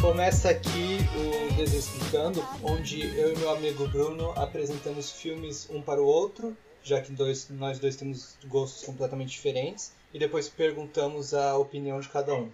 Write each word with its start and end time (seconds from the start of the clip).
Começa 0.00 0.50
aqui 0.50 0.98
o 1.16 1.54
Desexplicando, 1.54 2.46
onde 2.62 3.00
eu 3.16 3.32
e 3.32 3.38
meu 3.38 3.50
amigo 3.50 3.88
Bruno 3.88 4.32
apresentamos 4.32 5.10
filmes 5.10 5.68
um 5.70 5.80
para 5.80 6.02
o 6.02 6.06
outro, 6.06 6.56
já 6.82 7.00
que 7.00 7.12
dois, 7.12 7.48
nós 7.50 7.78
dois 7.78 7.96
temos 7.96 8.36
gostos 8.46 8.84
completamente 8.84 9.30
diferentes, 9.30 9.92
e 10.12 10.18
depois 10.18 10.48
perguntamos 10.48 11.32
a 11.34 11.56
opinião 11.56 12.00
de 12.00 12.08
cada 12.08 12.34
um. 12.34 12.50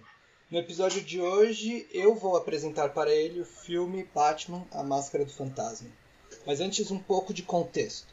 No 0.49 0.59
episódio 0.59 1.01
de 1.01 1.19
hoje, 1.19 1.87
eu 1.91 2.13
vou 2.13 2.35
apresentar 2.35 2.89
para 2.89 3.13
ele 3.13 3.41
o 3.41 3.45
filme 3.45 4.07
Batman: 4.13 4.65
A 4.71 4.83
Máscara 4.83 5.25
do 5.25 5.31
Fantasma. 5.31 5.89
Mas 6.45 6.59
antes, 6.61 6.91
um 6.91 6.99
pouco 6.99 7.33
de 7.33 7.43
contexto. 7.43 8.10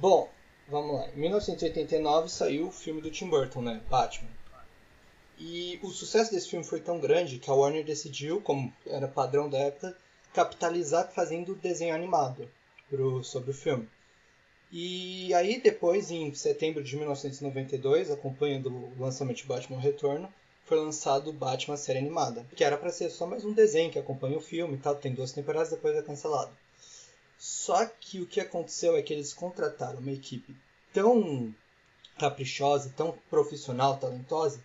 Bom, 0.00 0.30
vamos 0.66 0.94
lá. 0.94 1.10
Em 1.10 1.20
1989 1.20 2.30
saiu 2.30 2.68
o 2.68 2.72
filme 2.72 3.02
do 3.02 3.10
Tim 3.10 3.28
Burton, 3.28 3.60
né? 3.60 3.82
Batman. 3.90 4.30
E 5.38 5.78
o 5.82 5.90
sucesso 5.90 6.30
desse 6.32 6.48
filme 6.48 6.64
foi 6.64 6.80
tão 6.80 6.98
grande 6.98 7.38
que 7.38 7.50
a 7.50 7.52
Warner 7.52 7.84
decidiu, 7.84 8.40
como 8.40 8.72
era 8.86 9.06
padrão 9.06 9.50
da 9.50 9.58
época, 9.58 9.94
capitalizar 10.32 11.12
fazendo 11.12 11.54
desenho 11.54 11.94
animado 11.94 12.48
pro, 12.88 13.22
sobre 13.22 13.50
o 13.50 13.54
filme. 13.54 13.86
E 14.72 15.34
aí 15.34 15.60
depois, 15.60 16.10
em 16.10 16.32
setembro 16.32 16.82
de 16.82 16.96
1992, 16.96 18.10
acompanhando 18.10 18.70
o 18.70 18.94
lançamento 18.98 19.36
de 19.36 19.44
Batman 19.44 19.80
Retorno, 19.80 20.32
foi 20.64 20.78
lançado 20.78 21.30
Batman 21.30 21.76
série 21.76 21.98
animada, 21.98 22.46
que 22.56 22.64
era 22.64 22.78
para 22.78 22.88
ser 22.88 23.10
só 23.10 23.26
mais 23.26 23.44
um 23.44 23.52
desenho 23.52 23.92
que 23.92 23.98
acompanha 23.98 24.38
o 24.38 24.40
filme 24.40 24.76
e 24.76 24.80
tal, 24.80 24.94
tem 24.94 25.12
duas 25.12 25.32
temporadas, 25.32 25.68
depois 25.68 25.94
é 25.94 26.00
cancelado. 26.00 26.52
Só 27.42 27.86
que 27.86 28.20
o 28.20 28.26
que 28.26 28.38
aconteceu 28.38 28.94
é 28.98 29.02
que 29.02 29.14
eles 29.14 29.32
contrataram 29.32 30.00
uma 30.00 30.12
equipe 30.12 30.54
tão 30.92 31.54
caprichosa, 32.18 32.92
tão 32.94 33.16
profissional, 33.30 33.96
talentosa, 33.96 34.62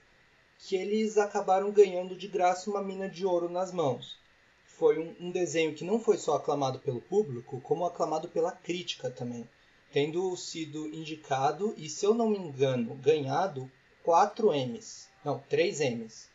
que 0.60 0.76
eles 0.76 1.18
acabaram 1.18 1.72
ganhando 1.72 2.18
de 2.18 2.28
graça 2.28 2.70
uma 2.70 2.84
mina 2.84 3.08
de 3.08 3.26
ouro 3.26 3.48
nas 3.48 3.72
mãos. 3.72 4.18
Foi 4.66 5.00
um, 5.00 5.16
um 5.22 5.32
desenho 5.32 5.74
que 5.74 5.86
não 5.86 6.02
foi 6.02 6.18
só 6.18 6.36
aclamado 6.36 6.80
pelo 6.80 7.00
público, 7.00 7.62
como 7.62 7.86
aclamado 7.86 8.28
pela 8.28 8.52
crítica 8.52 9.10
também, 9.10 9.50
tendo 9.94 10.36
sido 10.36 10.86
indicado 10.88 11.74
e, 11.78 11.90
se 11.90 12.06
eu 12.06 12.14
não 12.14 12.30
me 12.30 12.38
engano, 12.38 12.94
ganhado 12.96 13.72
4 14.04 14.52
M's. 14.54 15.08
Não, 15.24 15.40
3 15.48 15.80
M's. 15.80 16.30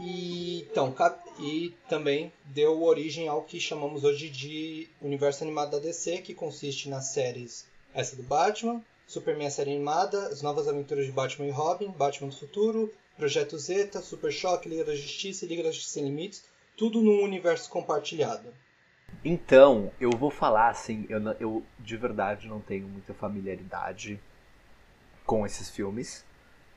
E, 0.00 0.60
então, 0.70 0.94
e 1.40 1.74
também 1.88 2.32
deu 2.44 2.82
origem 2.82 3.28
ao 3.28 3.42
que 3.42 3.58
chamamos 3.58 4.04
hoje 4.04 4.28
de 4.28 4.88
universo 5.00 5.42
animado 5.42 5.72
da 5.72 5.78
DC, 5.78 6.18
que 6.18 6.34
consiste 6.34 6.88
nas 6.88 7.06
séries 7.06 7.66
essa 7.92 8.14
do 8.14 8.22
Batman, 8.22 8.82
Superman 9.06 9.50
série 9.50 9.72
animada, 9.72 10.28
as 10.28 10.42
novas 10.42 10.68
aventuras 10.68 11.06
de 11.06 11.12
Batman 11.12 11.46
e 11.46 11.50
Robin, 11.50 11.90
Batman 11.90 12.28
do 12.28 12.36
Futuro, 12.36 12.92
Projeto 13.16 13.58
Zeta, 13.58 14.00
Super 14.00 14.30
Choque, 14.30 14.68
Liga 14.68 14.84
da 14.84 14.94
Justiça 14.94 15.44
e 15.44 15.48
Liga 15.48 15.62
da 15.62 15.70
Justiça 15.70 15.94
Sem 15.94 16.04
Limites, 16.04 16.44
tudo 16.76 17.00
num 17.00 17.22
universo 17.22 17.68
compartilhado. 17.70 18.52
Então, 19.24 19.90
eu 19.98 20.10
vou 20.10 20.30
falar 20.30 20.68
assim, 20.68 21.06
eu, 21.08 21.20
eu 21.40 21.62
de 21.78 21.96
verdade 21.96 22.46
não 22.46 22.60
tenho 22.60 22.86
muita 22.86 23.14
familiaridade 23.14 24.20
com 25.24 25.44
esses 25.44 25.70
filmes. 25.70 26.24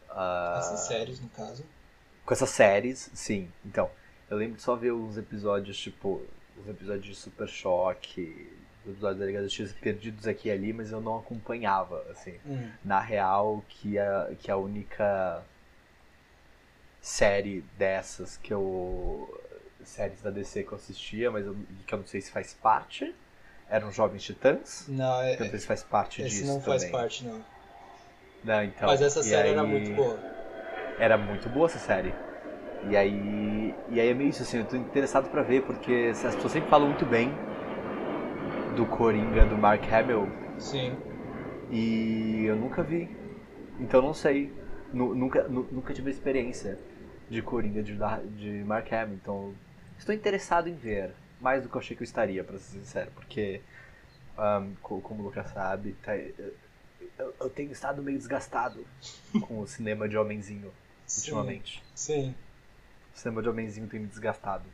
Uh, 0.10 0.58
essas 0.58 0.80
séries, 0.88 1.20
no 1.20 1.30
caso. 1.30 1.64
Com 2.26 2.34
essas 2.34 2.50
séries, 2.50 3.10
sim. 3.14 3.52
Então, 3.66 3.90
eu 4.30 4.38
lembro 4.38 4.56
de 4.56 4.62
só 4.62 4.76
ver 4.76 4.94
uns 4.94 5.18
episódios, 5.18 5.78
tipo, 5.78 6.22
os 6.58 6.70
episódios 6.70 7.06
de 7.06 7.16
Super 7.16 7.48
Choque, 7.48 8.50
os 8.86 8.92
episódios 8.92 9.20
da 9.20 9.26
Liga 9.26 9.40
da 9.40 9.46
Justiça 9.46 9.76
perdidos 9.82 10.28
aqui 10.28 10.48
e 10.48 10.52
ali, 10.52 10.74
mas 10.74 10.92
eu 10.92 11.02
não 11.02 11.18
acompanhava, 11.18 12.06
assim. 12.10 12.36
Hum. 12.46 12.70
Na 12.84 13.00
real, 13.00 13.64
que 13.68 13.98
a, 13.98 14.32
que 14.40 14.50
a 14.50 14.58
única 14.58 15.44
série 17.02 17.64
dessas 17.78 18.38
que 18.38 18.54
eu. 18.54 19.42
séries 19.84 20.22
da 20.22 20.30
DC 20.30 20.64
que 20.64 20.72
eu 20.72 20.78
assistia, 20.78 21.32
mas 21.32 21.46
eu, 21.46 21.56
que 21.86 21.94
eu 21.94 22.00
não 22.00 22.08
sei 22.08 22.22
se 22.22 22.32
faz 22.32 22.54
parte, 22.54 23.14
eram 23.70 23.92
Jovens 23.92 24.24
Titãs. 24.24 24.86
Não, 24.88 25.22
é. 25.22 25.38
Não 25.38 25.50
sei 25.50 25.60
se 25.60 25.68
faz 25.68 25.84
parte 25.84 26.22
esse 26.22 26.42
disso. 26.42 26.48
não 26.48 26.62
faz 26.62 26.84
também. 26.84 26.98
parte, 26.98 27.26
não. 27.26 27.44
Não, 28.44 28.64
então, 28.64 28.88
Mas 28.88 29.02
essa 29.02 29.22
série 29.22 29.50
aí... 29.50 29.54
era 29.54 29.64
muito 29.64 29.92
boa. 29.94 30.20
Era 31.02 31.18
muito 31.18 31.50
boa 31.50 31.66
essa 31.66 31.80
série. 31.80 32.14
E 32.88 32.96
aí, 32.96 33.74
e 33.90 34.00
aí 34.00 34.10
é 34.10 34.14
meio 34.14 34.30
isso 34.30 34.44
assim, 34.44 34.60
eu 34.60 34.66
tô 34.66 34.76
interessado 34.76 35.32
para 35.32 35.42
ver 35.42 35.64
porque 35.64 36.10
as 36.12 36.36
pessoas 36.36 36.54
sempre 36.54 36.70
falam 36.70 36.90
muito 36.90 37.08
bem 37.08 37.34
do 38.76 38.86
Coringa 38.86 39.44
do 39.48 39.58
Mark 39.58 39.82
Hamill. 39.92 40.30
Sim. 40.60 40.96
E 41.72 42.44
eu 42.46 42.56
nunca 42.56 42.84
vi. 42.84 43.10
Então 43.80 44.00
não 44.00 44.14
sei. 44.14 44.54
nunca, 44.94 45.48
nunca 45.48 45.92
tive 45.92 46.12
experiência 46.12 46.78
de 47.28 47.42
Coringa 47.42 47.82
de, 47.82 47.98
de 48.38 48.64
Mark 48.64 48.94
Hamill. 48.94 49.16
Então 49.16 49.56
estou 49.98 50.14
interessado 50.14 50.70
em 50.70 50.76
ver. 50.76 51.16
Mais 51.40 51.64
do 51.64 51.70
que 51.70 51.76
eu 51.78 51.82
achei 51.82 51.98
que 51.98 52.04
eu 52.04 52.06
estaria, 52.06 52.44
para 52.44 52.60
ser 52.60 52.78
sincero. 52.78 53.10
Porque, 53.16 53.60
um, 54.38 54.76
como 55.02 55.24
o 55.24 55.26
Lucas 55.26 55.50
sabe, 55.50 55.96
tá, 56.04 56.16
eu, 56.16 56.54
eu, 57.40 57.50
tenho 57.50 57.72
estado 57.72 58.04
meio 58.04 58.20
desgastado 58.20 58.86
com 59.48 59.62
o 59.62 59.66
cinema 59.66 60.08
de 60.08 60.16
homenzinho 60.16 60.72
ultimamente. 61.18 61.84
Sim. 61.96 62.36
O 63.14 63.20
cinema 63.20 63.42
de 63.42 63.50
homenzinho 63.50 63.88
tem 63.88 64.00
me 64.00 64.08
desgastado. 64.08 64.66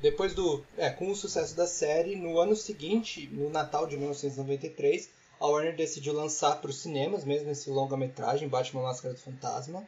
Depois 0.00 0.34
do. 0.34 0.64
É, 0.76 0.90
com 0.90 1.10
o 1.10 1.16
sucesso 1.16 1.56
da 1.56 1.66
série, 1.66 2.16
no 2.16 2.38
ano 2.38 2.54
seguinte, 2.54 3.28
no 3.32 3.48
Natal 3.48 3.86
de 3.86 3.96
1993, 3.96 5.08
a 5.40 5.46
Warner 5.46 5.74
decidiu 5.74 6.12
lançar 6.12 6.60
para 6.60 6.70
os 6.70 6.80
cinemas 6.80 7.24
mesmo 7.24 7.50
esse 7.50 7.70
longa-metragem, 7.70 8.48
Batman 8.48 8.82
Máscara 8.82 9.14
do 9.14 9.20
Fantasma, 9.20 9.86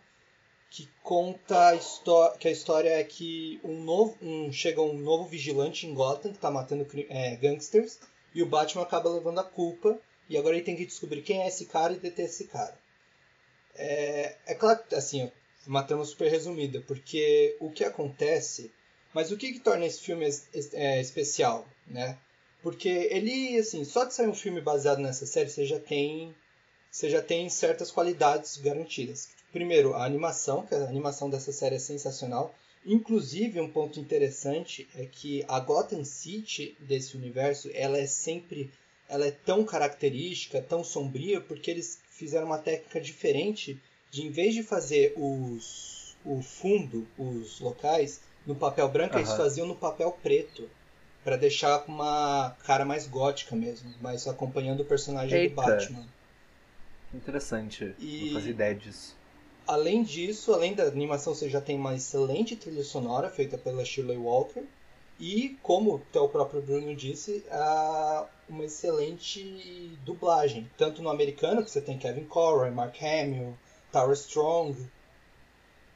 que 0.70 0.88
conta 1.02 1.70
a 1.70 2.38
que 2.38 2.48
a 2.48 2.50
história 2.50 2.90
é 2.90 3.04
que 3.04 3.60
um 3.62 3.82
novo, 3.82 4.16
um, 4.22 4.50
chega 4.50 4.80
um 4.80 4.98
novo 4.98 5.26
vigilante 5.26 5.86
em 5.86 5.94
Gotham 5.94 6.30
que 6.30 6.38
está 6.38 6.50
matando 6.50 6.86
é, 7.08 7.36
gangsters 7.36 7.98
e 8.34 8.42
o 8.42 8.46
Batman 8.46 8.82
acaba 8.82 9.10
levando 9.10 9.38
a 9.40 9.44
culpa 9.44 9.98
e 10.28 10.36
agora 10.36 10.56
ele 10.56 10.64
tem 10.64 10.76
que 10.76 10.86
descobrir 10.86 11.22
quem 11.22 11.42
é 11.42 11.48
esse 11.48 11.66
cara 11.66 11.92
e 11.92 11.98
deter 11.98 12.26
esse 12.26 12.46
cara. 12.46 12.76
É, 13.78 14.36
é 14.46 14.54
claro, 14.54 14.80
assim, 14.92 15.30
uma 15.66 15.82
trama 15.82 16.04
super 16.04 16.30
resumida, 16.30 16.82
porque 16.86 17.56
o 17.60 17.70
que 17.70 17.84
acontece. 17.84 18.70
Mas 19.12 19.30
o 19.30 19.36
que, 19.36 19.52
que 19.52 19.60
torna 19.60 19.86
esse 19.86 20.00
filme 20.00 20.28
é, 20.74 21.00
especial, 21.00 21.66
né? 21.86 22.18
Porque 22.62 22.88
ele, 22.88 23.58
assim, 23.58 23.84
só 23.84 24.04
de 24.04 24.14
sair 24.14 24.28
um 24.28 24.34
filme 24.34 24.60
baseado 24.60 24.98
nessa 24.98 25.24
série, 25.24 25.48
você 25.48 25.64
já 25.64 25.78
tem, 25.78 26.34
você 26.90 27.08
já 27.08 27.22
tem 27.22 27.48
certas 27.48 27.90
qualidades 27.90 28.58
garantidas. 28.58 29.28
Primeiro, 29.52 29.94
a 29.94 30.04
animação, 30.04 30.66
que 30.66 30.74
a 30.74 30.84
animação 30.84 31.30
dessa 31.30 31.52
série 31.52 31.76
é 31.76 31.78
sensacional. 31.78 32.54
Inclusive, 32.84 33.60
um 33.60 33.70
ponto 33.70 33.98
interessante 33.98 34.86
é 34.96 35.06
que 35.06 35.44
a 35.48 35.58
Gotham 35.58 36.04
City 36.04 36.76
desse 36.80 37.16
universo, 37.16 37.70
ela 37.72 37.98
é 37.98 38.06
sempre 38.06 38.70
ela 39.08 39.26
é 39.26 39.30
tão 39.30 39.64
característica, 39.64 40.60
tão 40.60 40.82
sombria, 40.82 41.40
porque 41.40 41.70
eles 41.70 41.98
fizeram 42.16 42.46
uma 42.46 42.58
técnica 42.58 43.00
diferente 43.00 43.80
de, 44.10 44.26
em 44.26 44.30
vez 44.30 44.54
de 44.54 44.62
fazer 44.62 45.12
os, 45.16 46.16
o 46.24 46.40
fundo, 46.40 47.06
os 47.18 47.60
locais, 47.60 48.20
no 48.46 48.54
papel 48.54 48.88
branco, 48.88 49.14
uhum. 49.14 49.20
eles 49.20 49.32
faziam 49.32 49.66
no 49.66 49.76
papel 49.76 50.10
preto. 50.22 50.68
para 51.22 51.36
deixar 51.36 51.80
com 51.80 51.92
uma 51.92 52.56
cara 52.64 52.84
mais 52.84 53.06
gótica 53.06 53.54
mesmo, 53.56 53.92
mas 54.00 54.26
acompanhando 54.28 54.80
o 54.80 54.84
personagem 54.84 55.40
Eita. 55.40 55.54
do 55.54 55.56
Batman. 55.56 56.06
Interessante. 57.12 57.94
E... 57.98 58.26
Não 58.26 58.34
fazia 58.34 58.50
ideia 58.50 58.74
disso. 58.74 59.16
Além 59.66 60.04
disso, 60.04 60.52
além 60.52 60.74
da 60.74 60.84
animação, 60.84 61.34
você 61.34 61.50
já 61.50 61.60
tem 61.60 61.76
uma 61.76 61.94
excelente 61.94 62.54
trilha 62.54 62.84
sonora 62.84 63.28
feita 63.28 63.58
pela 63.58 63.84
Shirley 63.84 64.16
Walker. 64.16 64.62
E, 65.18 65.56
como 65.62 65.96
até 65.96 66.20
o 66.20 66.28
próprio 66.28 66.60
Bruno 66.60 66.94
disse, 66.94 67.44
uma 68.48 68.64
excelente 68.64 69.98
dublagem. 70.04 70.70
Tanto 70.76 71.02
no 71.02 71.08
americano, 71.08 71.64
que 71.64 71.70
você 71.70 71.80
tem 71.80 71.98
Kevin 71.98 72.24
Conroy, 72.24 72.70
Mark 72.70 72.96
Hamill, 73.02 73.56
Tara 73.90 74.12
Strong, 74.12 74.76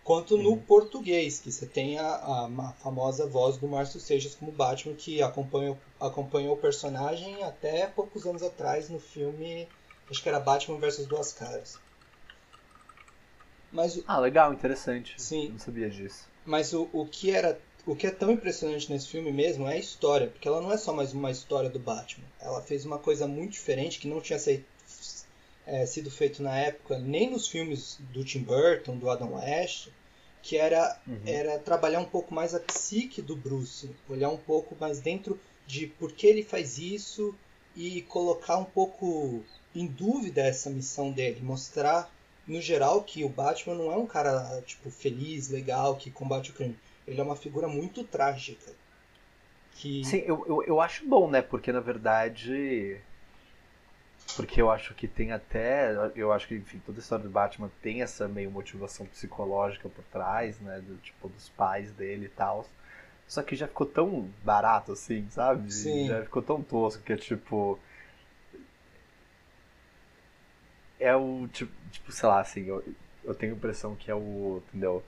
quanto 0.03 0.39
no 0.39 0.51
uhum. 0.51 0.59
português, 0.59 1.39
que 1.39 1.53
você 1.53 1.67
tem 1.67 1.99
a, 1.99 2.07
a, 2.07 2.47
a, 2.47 2.73
famosa 2.73 3.27
voz 3.27 3.59
do 3.59 3.69
Márcio 3.69 4.01
Seixas 4.01 4.35
como 4.35 4.51
Batman, 4.51 4.95
que 4.95 5.23
acompanhou, 5.23 5.79
acompanhou 6.01 6.55
o 6.55 6.59
personagem 6.59 7.43
até 7.45 7.87
poucos 7.87 8.27
anos 8.27 8.43
atrás 8.43 8.89
no 8.89 8.99
filme, 8.99 9.69
acho 10.11 10.23
que 10.23 10.29
era 10.29 10.41
Batman 10.41 10.79
vs 10.79 11.07
Duas 11.07 11.33
Caras. 11.33 11.79
Mas, 13.71 14.03
ah, 14.07 14.19
legal, 14.19 14.53
interessante. 14.53 15.15
Sim. 15.17 15.51
Não 15.51 15.59
sabia 15.59 15.89
disso. 15.89 16.29
Mas 16.45 16.73
o, 16.73 16.89
o 16.93 17.07
que 17.07 17.31
era 17.31 17.61
o 17.91 17.97
que 17.97 18.07
é 18.07 18.11
tão 18.13 18.31
impressionante 18.31 18.89
nesse 18.89 19.09
filme 19.09 19.33
mesmo 19.33 19.67
é 19.67 19.73
a 19.73 19.77
história, 19.77 20.29
porque 20.29 20.47
ela 20.47 20.61
não 20.61 20.73
é 20.73 20.77
só 20.77 20.93
mais 20.93 21.13
uma 21.13 21.29
história 21.29 21.69
do 21.69 21.81
Batman. 21.81 22.25
Ela 22.41 22.63
fez 22.63 22.85
uma 22.85 23.01
coisa 23.01 23.27
muito 23.27 23.51
diferente 23.51 23.99
que 23.99 24.07
não 24.07 24.21
tinha 24.21 24.39
sido, 24.39 24.65
é, 25.67 25.85
sido 25.87 26.09
feito 26.09 26.41
na 26.41 26.57
época, 26.57 27.01
nem 27.01 27.29
nos 27.29 27.49
filmes 27.49 27.99
do 28.13 28.25
Tim 28.25 28.43
Burton, 28.43 28.97
do 28.97 29.11
Adam 29.11 29.35
West, 29.35 29.89
que 30.41 30.57
era, 30.57 31.01
uhum. 31.05 31.19
era 31.27 31.59
trabalhar 31.59 31.99
um 31.99 32.05
pouco 32.05 32.33
mais 32.33 32.55
a 32.55 32.61
psique 32.61 33.21
do 33.21 33.35
Bruce, 33.35 33.91
olhar 34.09 34.29
um 34.29 34.39
pouco 34.39 34.77
mais 34.79 35.01
dentro 35.01 35.37
de 35.67 35.89
por 35.89 36.13
que 36.13 36.29
ele 36.29 36.45
faz 36.45 36.79
isso 36.79 37.35
e 37.75 38.03
colocar 38.03 38.57
um 38.57 38.65
pouco 38.65 39.43
em 39.75 39.89
dúvida 39.89 40.43
essa 40.43 40.71
missão 40.71 41.11
dele, 41.11 41.41
mostrar 41.43 42.09
no 42.47 42.61
geral 42.61 43.03
que 43.03 43.25
o 43.25 43.29
Batman 43.29 43.75
não 43.75 43.91
é 43.91 43.97
um 43.97 44.07
cara 44.07 44.63
tipo 44.65 44.91
feliz, 44.93 45.49
legal, 45.49 45.97
que 45.97 46.09
combate 46.09 46.53
o 46.53 46.55
crime. 46.55 46.77
Ele 47.11 47.21
é 47.21 47.25
uma 47.25 47.35
figura 47.35 47.67
muito 47.67 48.05
trágica. 48.05 48.73
Que... 49.73 50.05
Sim, 50.05 50.19
eu, 50.19 50.45
eu, 50.47 50.63
eu 50.63 50.81
acho 50.81 51.05
bom, 51.05 51.29
né? 51.29 51.43
Porque 51.43 51.73
na 51.73 51.81
verdade. 51.81 53.01
Porque 54.37 54.63
eu 54.63 54.71
acho 54.71 54.95
que 54.95 55.09
tem 55.09 55.33
até. 55.33 55.93
Eu 56.15 56.33
acho 56.33 56.47
que, 56.47 56.55
enfim, 56.55 56.81
toda 56.87 56.99
a 56.99 57.03
história 57.03 57.25
do 57.25 57.31
Batman 57.31 57.69
tem 57.83 58.01
essa 58.01 58.29
meio 58.29 58.49
motivação 58.49 59.05
psicológica 59.07 59.89
por 59.89 60.05
trás, 60.05 60.61
né? 60.61 60.81
Do, 60.81 60.97
tipo, 60.99 61.29
dos 61.29 61.49
pais 61.49 61.91
dele 61.91 62.27
e 62.27 62.29
tal. 62.29 62.65
Só 63.27 63.43
que 63.43 63.57
já 63.57 63.67
ficou 63.67 63.87
tão 63.89 64.31
barato 64.45 64.93
assim, 64.93 65.29
sabe? 65.31 65.73
Sim. 65.73 66.07
Já 66.07 66.23
ficou 66.23 66.43
tão 66.43 66.63
tosco 66.63 67.03
que 67.03 67.13
é 67.13 67.17
tipo. 67.17 67.77
É 71.01 71.17
o 71.17 71.49
tipo, 71.53 71.73
tipo 71.91 72.13
sei 72.13 72.29
lá, 72.29 72.41
assim, 72.41 72.67
eu, 72.67 72.85
eu 73.25 73.35
tenho 73.35 73.55
a 73.55 73.57
impressão 73.57 73.97
que 73.97 74.11
é 74.11 74.15
o. 74.15 74.63
Entendeu? 74.69 75.03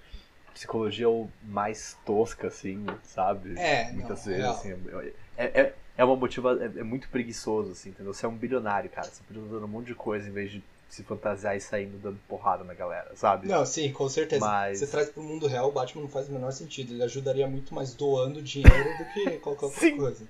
Psicologia 0.54 1.08
o 1.08 1.31
mais 1.43 1.96
tosca, 2.04 2.49
assim, 2.49 2.84
sabe? 3.02 3.58
É, 3.58 3.90
Muitas 3.93 4.26
não, 4.26 4.32
vezes, 4.32 4.44
é. 4.44 4.50
assim. 4.50 5.14
É, 5.37 5.60
é, 5.60 5.75
é 5.96 6.04
uma 6.04 6.16
motiva. 6.16 6.58
É, 6.60 6.81
é 6.81 6.82
muito 6.82 7.08
preguiçoso, 7.08 7.72
assim, 7.72 7.90
entendeu? 7.90 8.12
Você 8.12 8.26
é 8.26 8.28
um 8.28 8.37
bilionário, 8.37 8.90
cara. 8.90 9.08
Você 9.08 9.22
podia 9.22 9.43
dando 9.43 9.64
um 9.64 9.69
monte 9.69 9.87
de 9.87 9.94
coisa 9.94 10.28
em 10.28 10.32
vez 10.32 10.50
de 10.50 10.62
se 10.88 11.02
fantasiar 11.02 11.56
e 11.56 11.60
saindo 11.60 11.96
dando 11.96 12.19
porrada 12.28 12.62
na 12.64 12.75
galera, 12.75 13.16
sabe? 13.16 13.49
Não, 13.49 13.64
sim, 13.64 13.90
com 13.93 14.06
certeza. 14.10 14.44
Mas- 14.44 14.78
Você 14.78 14.87
traz 14.87 15.08
pro 15.08 15.22
mundo 15.22 15.46
real, 15.46 15.69
o 15.70 15.72
Batman 15.72 16.02
não 16.02 16.08
faz 16.08 16.28
o 16.28 16.32
menor 16.32 16.52
sentido. 16.52 16.93
Ele 16.93 17.02
ajudaria 17.02 17.48
muito 17.48 17.75
mais 17.75 17.94
doando 17.94 18.43
dinheiro 18.43 18.98
do 18.98 19.05
que 19.06 19.38
qualquer 19.38 19.64
outra 19.64 19.81
Sim. 19.81 19.96
coisa. 19.96 20.26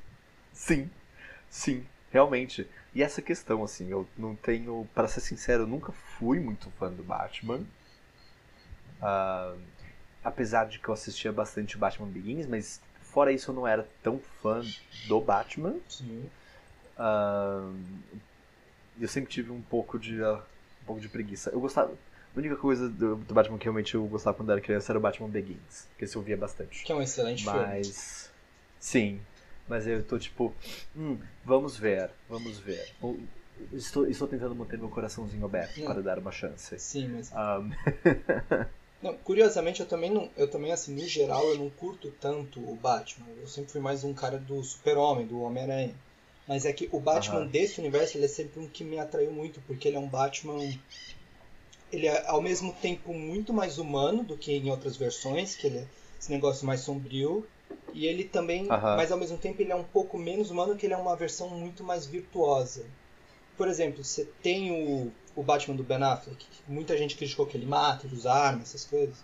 Sim, 0.52 0.88
sim, 1.50 1.84
realmente. 2.12 2.68
E 2.94 3.02
essa 3.02 3.20
questão, 3.20 3.64
assim, 3.64 3.90
eu 3.90 4.06
não 4.16 4.36
tenho, 4.36 4.86
para 4.94 5.08
ser 5.08 5.20
sincero, 5.20 5.64
eu 5.64 5.66
nunca 5.66 5.90
fui 5.90 6.38
muito 6.38 6.70
fã 6.78 6.92
do 6.92 7.02
Batman. 7.02 7.60
Ah, 9.00 9.54
apesar 10.24 10.66
de 10.66 10.78
que 10.78 10.88
eu 10.88 10.94
assistia 10.94 11.32
bastante 11.32 11.76
Batman 11.76 12.08
Begins, 12.08 12.46
mas 12.46 12.80
fora 13.02 13.32
isso 13.32 13.50
eu 13.50 13.54
não 13.54 13.66
era 13.66 13.86
tão 14.02 14.18
fã 14.42 14.62
do 15.06 15.20
Batman. 15.20 15.76
Sim. 15.88 16.28
Ah, 16.96 17.70
eu 19.00 19.08
sempre 19.08 19.30
tive 19.30 19.50
um 19.50 19.62
pouco 19.62 19.98
de 19.98 20.22
ah, 20.22 20.42
um 20.82 20.86
pouco 20.86 21.00
de 21.00 21.08
preguiça. 21.08 21.50
Eu 21.50 21.60
gostava. 21.60 21.92
A 22.34 22.38
única 22.38 22.56
coisa 22.56 22.88
do, 22.88 23.16
do 23.16 23.34
Batman 23.34 23.58
que 23.58 23.64
realmente 23.64 23.94
eu 23.94 24.06
gostava 24.06 24.34
quando 24.36 24.50
era 24.52 24.60
criança 24.60 24.90
era 24.90 24.98
o 24.98 25.02
Batman 25.02 25.28
Begins, 25.28 25.86
que 25.98 26.04
esse 26.04 26.16
eu 26.16 26.22
via 26.22 26.36
bastante. 26.36 26.82
Que 26.82 26.90
é 26.90 26.94
um 26.94 27.02
excelente 27.02 27.42
filme. 27.44 27.58
Mas. 27.58 28.30
Sim. 28.80 29.20
Mas 29.68 29.86
eu 29.86 30.02
tô 30.02 30.18
tipo. 30.18 30.54
Hum, 30.96 31.18
vamos 31.44 31.76
ver, 31.76 32.10
vamos 32.28 32.58
ver. 32.58 32.82
Estou, 33.72 34.06
estou 34.08 34.26
tentando 34.26 34.54
manter 34.54 34.78
meu 34.78 34.88
coraçãozinho 34.88 35.44
aberto 35.44 35.78
Hum. 35.80 35.84
para 35.84 36.00
dar 36.02 36.18
uma 36.18 36.32
chance. 36.32 36.78
Sim, 36.78 37.08
mas. 37.08 37.30
Um, 37.32 37.70
Não, 39.02 39.14
curiosamente, 39.18 39.80
eu 39.80 39.86
também 39.86 40.10
não. 40.10 40.30
Eu 40.36 40.48
também, 40.48 40.70
assim, 40.70 40.94
no 40.94 41.06
geral, 41.06 41.48
eu 41.48 41.58
não 41.58 41.68
curto 41.68 42.12
tanto 42.20 42.60
o 42.60 42.76
Batman. 42.76 43.26
Eu 43.40 43.48
sempre 43.48 43.72
fui 43.72 43.80
mais 43.80 44.04
um 44.04 44.14
cara 44.14 44.38
do 44.38 44.62
Super-Homem, 44.62 45.26
do 45.26 45.40
Homem-Aranha. 45.42 45.94
Mas 46.46 46.64
é 46.64 46.72
que 46.72 46.88
o 46.92 47.00
Batman 47.00 47.40
Aham. 47.40 47.50
desse 47.50 47.80
universo, 47.80 48.16
ele 48.16 48.26
é 48.26 48.28
sempre 48.28 48.60
um 48.60 48.68
que 48.68 48.84
me 48.84 48.98
atraiu 48.98 49.32
muito, 49.32 49.60
porque 49.62 49.88
ele 49.88 49.96
é 49.96 50.00
um 50.00 50.08
Batman. 50.08 50.56
Ele 51.92 52.06
é 52.06 52.26
ao 52.26 52.40
mesmo 52.40 52.72
tempo 52.74 53.12
muito 53.12 53.52
mais 53.52 53.76
humano 53.78 54.22
do 54.22 54.36
que 54.36 54.52
em 54.52 54.70
outras 54.70 54.96
versões, 54.96 55.56
que 55.56 55.66
ele 55.66 55.78
é 55.78 55.86
esse 56.20 56.30
negócio 56.30 56.64
mais 56.64 56.80
sombrio. 56.80 57.44
E 57.92 58.06
ele 58.06 58.24
também, 58.24 58.68
Aham. 58.70 58.96
mas 58.96 59.10
ao 59.10 59.18
mesmo 59.18 59.36
tempo 59.36 59.60
ele 59.60 59.72
é 59.72 59.76
um 59.76 59.84
pouco 59.84 60.16
menos 60.16 60.50
humano, 60.50 60.76
que 60.76 60.86
ele 60.86 60.94
é 60.94 60.96
uma 60.96 61.16
versão 61.16 61.50
muito 61.50 61.82
mais 61.82 62.06
virtuosa. 62.06 62.84
Por 63.56 63.68
exemplo, 63.68 64.02
você 64.02 64.24
tem 64.42 64.70
o, 64.70 65.12
o 65.34 65.42
Batman 65.42 65.76
do 65.76 65.82
Ben 65.82 66.02
Affleck, 66.02 66.44
muita 66.68 66.96
gente 66.96 67.16
criticou 67.16 67.46
que 67.46 67.56
ele 67.56 67.66
mata, 67.66 68.06
ele 68.06 68.14
usa 68.14 68.32
arma, 68.32 68.62
essas 68.62 68.84
coisas. 68.84 69.16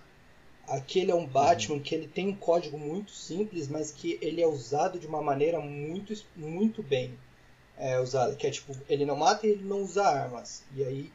Aquele 0.67 1.11
é 1.11 1.15
um 1.15 1.27
Batman 1.27 1.81
que 1.81 1.95
ele 1.95 2.07
tem 2.07 2.29
um 2.29 2.37
código 2.37 2.79
muito 2.79 3.11
simples, 3.11 3.69
mas 3.69 3.91
que 3.91 4.19
ele 4.21 4.43
é 4.43 4.47
usado 4.47 4.99
de 4.99 5.07
uma 5.07 5.23
maneira 5.23 5.61
muito, 5.61 6.13
muito 6.37 6.83
bem 6.83 7.19
é, 7.79 7.99
usada. 7.99 8.35
Que 8.35 8.47
é 8.47 8.51
tipo, 8.51 8.77
ele 8.89 9.07
não 9.07 9.17
mata 9.17 9.47
e 9.47 9.51
ele 9.51 9.65
não 9.65 9.83
usa 9.83 10.05
armas. 10.05 10.63
E 10.77 10.85
aí, 10.85 11.11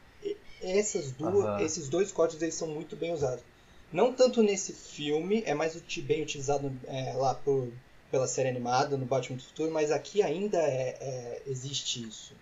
essas 0.60 1.12
duas, 1.12 1.44
Aham. 1.44 1.60
esses 1.60 1.88
dois 1.88 2.10
códigos 2.10 2.42
eles 2.42 2.54
são 2.54 2.68
muito 2.68 2.96
bem 2.96 3.12
usados. 3.12 3.44
Não 3.92 4.12
tanto 4.12 4.42
nesse 4.42 4.72
filme, 4.72 5.44
é 5.46 5.54
mais 5.54 5.80
bem 5.98 6.22
utilizado 6.22 6.72
é, 6.88 7.12
lá 7.12 7.34
por, 7.34 7.68
pela 8.10 8.26
série 8.26 8.48
animada, 8.48 8.96
no 8.96 9.06
Batman 9.06 9.36
do 9.36 9.44
Futuro, 9.44 9.70
mas 9.70 9.92
aqui 9.92 10.20
ainda 10.20 10.58
é, 10.58 10.96
é- 11.00 11.42
existe 11.46 12.02
isso. 12.02 12.34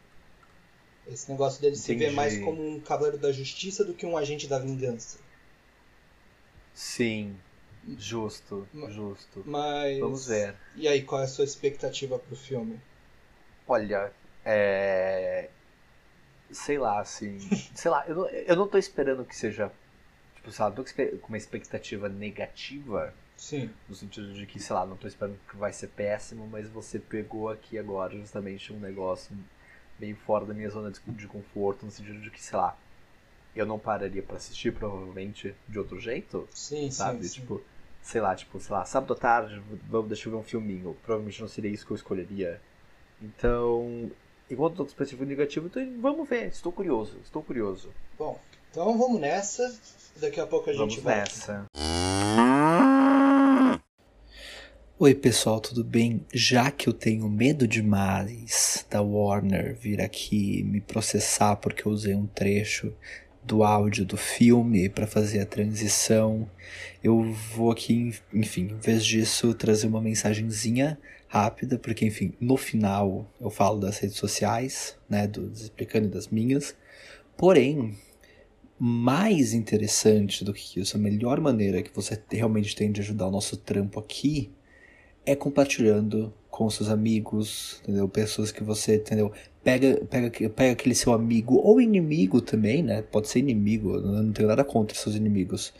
Esse 1.07 1.31
negócio 1.31 1.61
dele 1.61 1.77
se 1.77 1.95
ver 1.95 2.11
Entendi. 2.11 2.17
mais 2.17 2.37
como 2.39 2.67
um 2.67 2.81
cavaleiro 2.81 3.19
da 3.19 3.33
justiça 3.33 3.85
do 3.85 3.95
que 3.95 4.07
um 4.07 4.17
agente 4.17 4.47
da 4.49 4.59
vingança. 4.59 5.19
sim, 6.75 7.37
justo, 7.99 8.67
Ma- 8.73 8.91
justo. 8.91 9.43
Mas. 9.45 9.99
Vamos 9.99 10.27
ver. 10.27 10.55
E 10.77 10.89
aí, 10.89 11.03
qual 11.03 11.21
é 11.21 11.25
a 11.25 11.29
sua 11.29 11.45
expectativa 11.45 12.19
pro 12.19 12.37
filme? 12.37 12.79
Olha, 13.67 14.13
é. 14.45 15.49
Sei 16.51 16.79
lá, 16.79 17.01
assim. 17.01 17.39
sei 17.75 17.91
lá, 17.91 18.05
eu 18.07 18.15
não, 18.15 18.29
eu 18.29 18.57
não 18.57 18.69
tô 18.69 18.79
esperando 18.79 19.25
que 19.25 19.35
seja. 19.35 19.71
Tipo, 20.37 20.53
sei 20.53 20.65
lá, 20.65 20.71
tô 20.71 20.85
com 21.21 21.29
uma 21.29 21.37
expectativa 21.37 22.09
negativa. 22.09 23.15
Sim. 23.37 23.71
No 23.89 23.95
sentido 23.95 24.33
de 24.33 24.47
que, 24.47 24.61
sei 24.61 24.75
lá, 24.75 24.87
não 24.87 24.97
tô 24.97 25.07
esperando 25.09 25.39
que 25.51 25.57
vai 25.57 25.73
ser 25.73 25.89
péssimo, 25.89 26.47
mas 26.47 26.69
você 26.69 26.99
pegou 26.99 27.49
aqui 27.49 27.79
agora 27.79 28.17
justamente 28.17 28.73
um 28.73 28.79
negócio 28.81 29.37
meio 29.99 30.17
fora 30.17 30.45
da 30.45 30.55
minha 30.55 30.69
zona 30.71 30.91
de 30.91 31.01
de 31.01 31.27
conforto, 31.27 31.85
no 31.85 31.91
sentido 31.93 32.21
de 32.21 32.31
que, 32.31 32.43
sei 32.43 32.57
lá, 32.59 32.77
eu 33.55 33.67
não 33.67 33.79
pararia 33.79 34.23
pra 34.23 34.37
assistir 34.37 34.73
provavelmente 34.73 35.55
de 35.69 35.79
outro 35.79 35.99
jeito, 36.01 36.49
Sim, 36.53 36.91
sabe? 36.91 37.23
sim, 37.23 37.29
sim. 37.29 37.41
Tipo, 37.41 37.63
sei 38.03 38.21
lá, 38.21 38.35
tipo, 38.35 38.59
sei 38.59 38.75
lá, 38.75 38.85
sábado 38.85 39.13
à 39.13 39.17
tarde, 39.17 39.63
vamos 39.89 40.09
deixa 40.09 40.29
eu 40.29 40.33
ver 40.33 40.39
um 40.39 40.43
filminho. 40.43 40.97
Provavelmente 41.05 41.41
não 41.41 41.49
seria 41.49 41.71
isso 41.71 41.85
que 41.87 41.93
eu 41.93 41.97
escolheria. 41.97 42.61
Então, 43.21 44.11
enquanto 44.51 44.77
tô 44.77 44.85
com 44.85 44.89
expectativa 44.89 45.25
negativa, 45.25 45.67
então 45.67 46.01
vamos 46.01 46.29
ver, 46.29 46.49
estou 46.49 46.73
curioso, 46.73 47.19
estou 47.23 47.43
curioso. 47.43 47.91
Bom, 48.19 48.41
então 48.71 48.97
vamos 48.99 49.21
nessa. 49.21 49.79
Daqui 50.17 50.41
a 50.41 50.47
pouco 50.47 50.69
a 50.71 50.73
gente 50.73 50.81
Vamos 50.81 50.97
volta. 50.97 51.19
nessa. 51.21 51.92
Oi, 55.05 55.17
pessoal, 55.17 55.61
tudo 55.61 55.83
bem? 55.83 56.25
Já 56.33 56.71
que 56.71 56.89
eu 56.89 56.93
tenho 56.93 57.29
medo 57.29 57.67
demais 57.67 58.87
da 58.89 59.03
Warner 59.03 59.75
vir 59.75 60.01
aqui 60.01 60.63
me 60.63 60.81
processar 60.81 61.57
porque 61.57 61.85
eu 61.85 61.91
usei 61.91 62.15
um 62.15 62.29
trecho 62.29 62.95
do 63.43 63.65
áudio 63.65 64.07
do 64.07 64.17
filme 64.17 64.89
para 64.89 65.05
fazer 65.05 65.41
a 65.41 65.45
transição, 65.45 66.49
eu 67.03 67.21
vou 67.53 67.73
aqui, 67.73 68.15
enfim, 68.33 68.69
em 68.71 68.79
vez 68.79 69.05
disso, 69.05 69.53
trazer 69.55 69.89
uma 69.89 70.01
mensagenzinha 70.01 70.97
rápida, 71.27 71.81
porque, 71.81 72.07
enfim, 72.07 72.33
no 72.41 72.57
final 72.57 73.29
eu 73.41 73.51
falo 73.51 73.81
das 73.81 73.99
redes 73.99 74.19
sociais, 74.19 74.97
né, 75.11 75.27
do 75.27 75.51
Explicando 75.51 76.07
e 76.07 76.11
das 76.11 76.29
minhas. 76.29 76.77
Porém, 77.37 77.99
mais 78.79 79.53
interessante 79.53 80.45
do 80.45 80.55
que 80.55 80.79
isso, 80.79 80.97
a 80.97 81.01
melhor 81.01 81.41
maneira 81.41 81.83
que 81.83 81.93
você 81.93 82.17
realmente 82.31 82.77
tem 82.77 82.93
de 82.93 83.01
ajudar 83.01 83.27
o 83.27 83.33
nosso 83.33 83.57
trampo 83.57 83.99
aqui 83.99 84.53
é 85.25 85.35
compartilhando 85.37 86.33
com 86.51 86.69
seus 86.69 86.91
amigos, 86.91 87.81
entendeu? 87.83 88.09
Pessoas 88.09 88.53
que 88.53 88.63
você, 88.63 88.97
entendeu? 88.97 89.33
Pega, 89.65 90.05
pega, 90.11 90.51
pega 90.51 90.73
aquele 90.73 90.95
seu 90.95 91.13
amigo 91.13 91.57
ou 91.57 91.81
inimigo 91.81 92.41
também, 92.41 92.83
né? 92.83 93.03
Pode 93.03 93.29
ser 93.29 93.39
inimigo, 93.39 93.95
eu 93.95 94.03
não 94.03 94.33
tenho 94.33 94.49
nada 94.49 94.65
contra 94.65 94.97
seus 94.97 95.15
inimigos. 95.17 95.73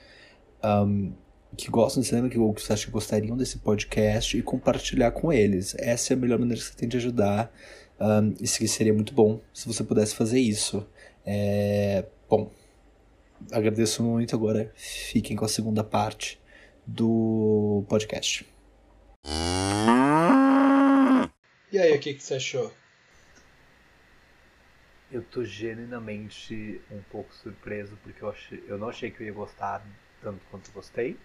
Ahm, 0.63 1.13
que 1.57 1.71
gostam 1.71 2.01
de 2.01 2.09
cinema, 2.09 2.29
que, 2.29 2.39
ou 2.39 2.55
que 2.55 2.63
você 2.63 2.73
acha 2.73 2.87
que 2.87 2.93
gostariam 2.93 3.37
desse 3.37 3.59
podcast 3.59 4.37
e 4.37 4.43
compartilhar 4.43 5.11
com 5.11 5.33
eles. 5.33 5.75
Essa 5.79 6.15
é 6.15 6.17
a 6.17 6.19
melhor 6.19 6.39
maneira 6.39 6.61
que 6.61 6.67
você 6.67 6.75
tem 6.75 6.89
de 6.89 6.97
ajudar. 6.97 7.53
ahm, 8.01 8.35
isso 8.41 8.59
que 8.59 8.69
seria 8.69 8.95
muito 8.95 9.13
bom 9.15 9.41
se 9.53 9.67
você 9.67 9.85
pudesse 9.85 10.15
fazer 10.15 10.41
isso. 10.41 10.87
É, 11.27 12.07
bom, 12.29 12.51
agradeço 13.51 14.03
muito 14.03 14.35
agora. 14.35 14.73
Fiquem 14.75 15.37
com 15.37 15.45
a 15.45 15.49
segunda 15.49 15.85
parte 15.85 16.41
do 16.87 17.85
podcast. 17.89 18.47
E 21.73 21.79
aí, 21.79 21.97
o 21.97 22.01
que, 22.01 22.15
que 22.15 22.23
você 22.23 22.35
achou? 22.35 22.73
Eu 25.13 25.23
tô 25.23 25.45
genuinamente 25.45 26.81
um 26.91 27.01
pouco 27.03 27.33
surpreso 27.35 27.97
porque 28.03 28.23
eu, 28.25 28.31
achei, 28.31 28.65
eu 28.67 28.79
não 28.79 28.89
achei 28.89 29.11
que 29.11 29.23
eu 29.23 29.27
ia 29.27 29.33
gostar 29.33 29.85
tanto 30.21 30.41
quanto 30.51 30.73
gostei. 30.73 31.17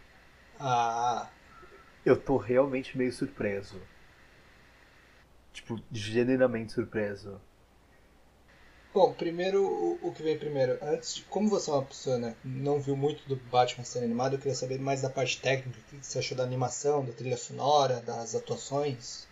Ah, 0.59 1.29
Eu 2.05 2.19
tô 2.19 2.37
realmente 2.37 2.97
meio 2.97 3.11
surpreso. 3.13 3.79
Tipo, 5.53 5.79
genuinamente 5.91 6.71
surpreso. 6.71 7.41
Bom, 8.97 9.13
primeiro, 9.13 9.63
o, 9.63 9.99
o 10.01 10.11
que 10.11 10.23
vem 10.23 10.37
primeiro. 10.37 10.77
Antes 10.81 11.15
de, 11.15 11.21
como 11.23 11.47
você 11.49 11.69
é 11.69 11.73
uma 11.73 11.83
pessoa, 11.83 12.17
né, 12.17 12.35
que 12.41 12.47
não 12.47 12.79
viu 12.79 12.97
muito 12.97 13.27
do 13.27 13.35
Batman 13.35 13.85
sendo 13.85 14.05
animado, 14.05 14.33
eu 14.33 14.39
queria 14.39 14.55
saber 14.55 14.79
mais 14.79 15.01
da 15.01 15.09
parte 15.09 15.39
técnica. 15.39 15.79
O 15.79 15.83
que 15.83 16.05
você 16.05 16.19
achou 16.19 16.35
da 16.35 16.43
animação, 16.43 17.05
da 17.05 17.13
trilha 17.13 17.37
sonora, 17.37 18.01
das 18.01 18.33
atuações? 18.33 19.27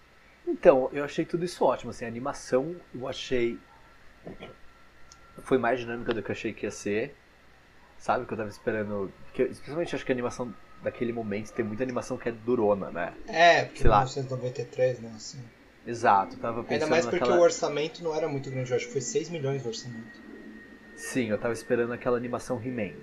Então, 0.47 0.89
eu 0.93 1.03
achei 1.03 1.25
tudo 1.25 1.43
isso 1.43 1.65
ótimo, 1.65 1.89
assim, 1.89 2.05
a 2.05 2.07
animação 2.07 2.75
eu 2.93 3.07
achei 3.07 3.57
foi 5.43 5.57
mais 5.57 5.79
dinâmica 5.79 6.13
do 6.13 6.21
que 6.23 6.29
eu 6.31 6.33
achei 6.33 6.53
que 6.53 6.65
ia 6.65 6.71
ser. 6.71 7.15
Sabe, 7.97 8.25
que 8.25 8.33
eu 8.33 8.37
tava 8.37 8.49
esperando, 8.49 9.11
que, 9.33 9.43
especialmente 9.43 9.95
acho 9.95 10.05
que 10.05 10.11
a 10.11 10.15
animação 10.15 10.53
daquele 10.83 11.13
momento 11.13 11.51
tem 11.53 11.65
muita 11.65 11.81
animação 11.81 12.17
que 12.17 12.29
é 12.29 12.31
durona, 12.31 12.91
né? 12.91 13.13
É, 13.27 13.63
porque 13.63 13.79
Sei 13.79 13.89
1993, 13.89 15.01
lá. 15.01 15.09
né, 15.09 15.15
assim. 15.15 15.39
Exato, 15.85 16.37
tava 16.37 16.63
pensando 16.63 16.73
Ainda 16.73 16.87
mais 16.87 17.05
porque 17.05 17.19
naquela... 17.19 17.39
o 17.39 17.43
orçamento 17.43 18.03
não 18.03 18.15
era 18.15 18.27
muito 18.27 18.49
grande, 18.49 18.71
eu 18.71 18.77
acho 18.77 18.87
que 18.87 18.91
foi 18.91 19.01
6 19.01 19.29
milhões 19.29 19.61
de 19.61 19.67
orçamento. 19.67 20.19
Sim, 20.95 21.29
eu 21.29 21.37
tava 21.37 21.53
esperando 21.53 21.93
aquela 21.93 22.17
animação 22.17 22.61
He-Man. 22.63 22.93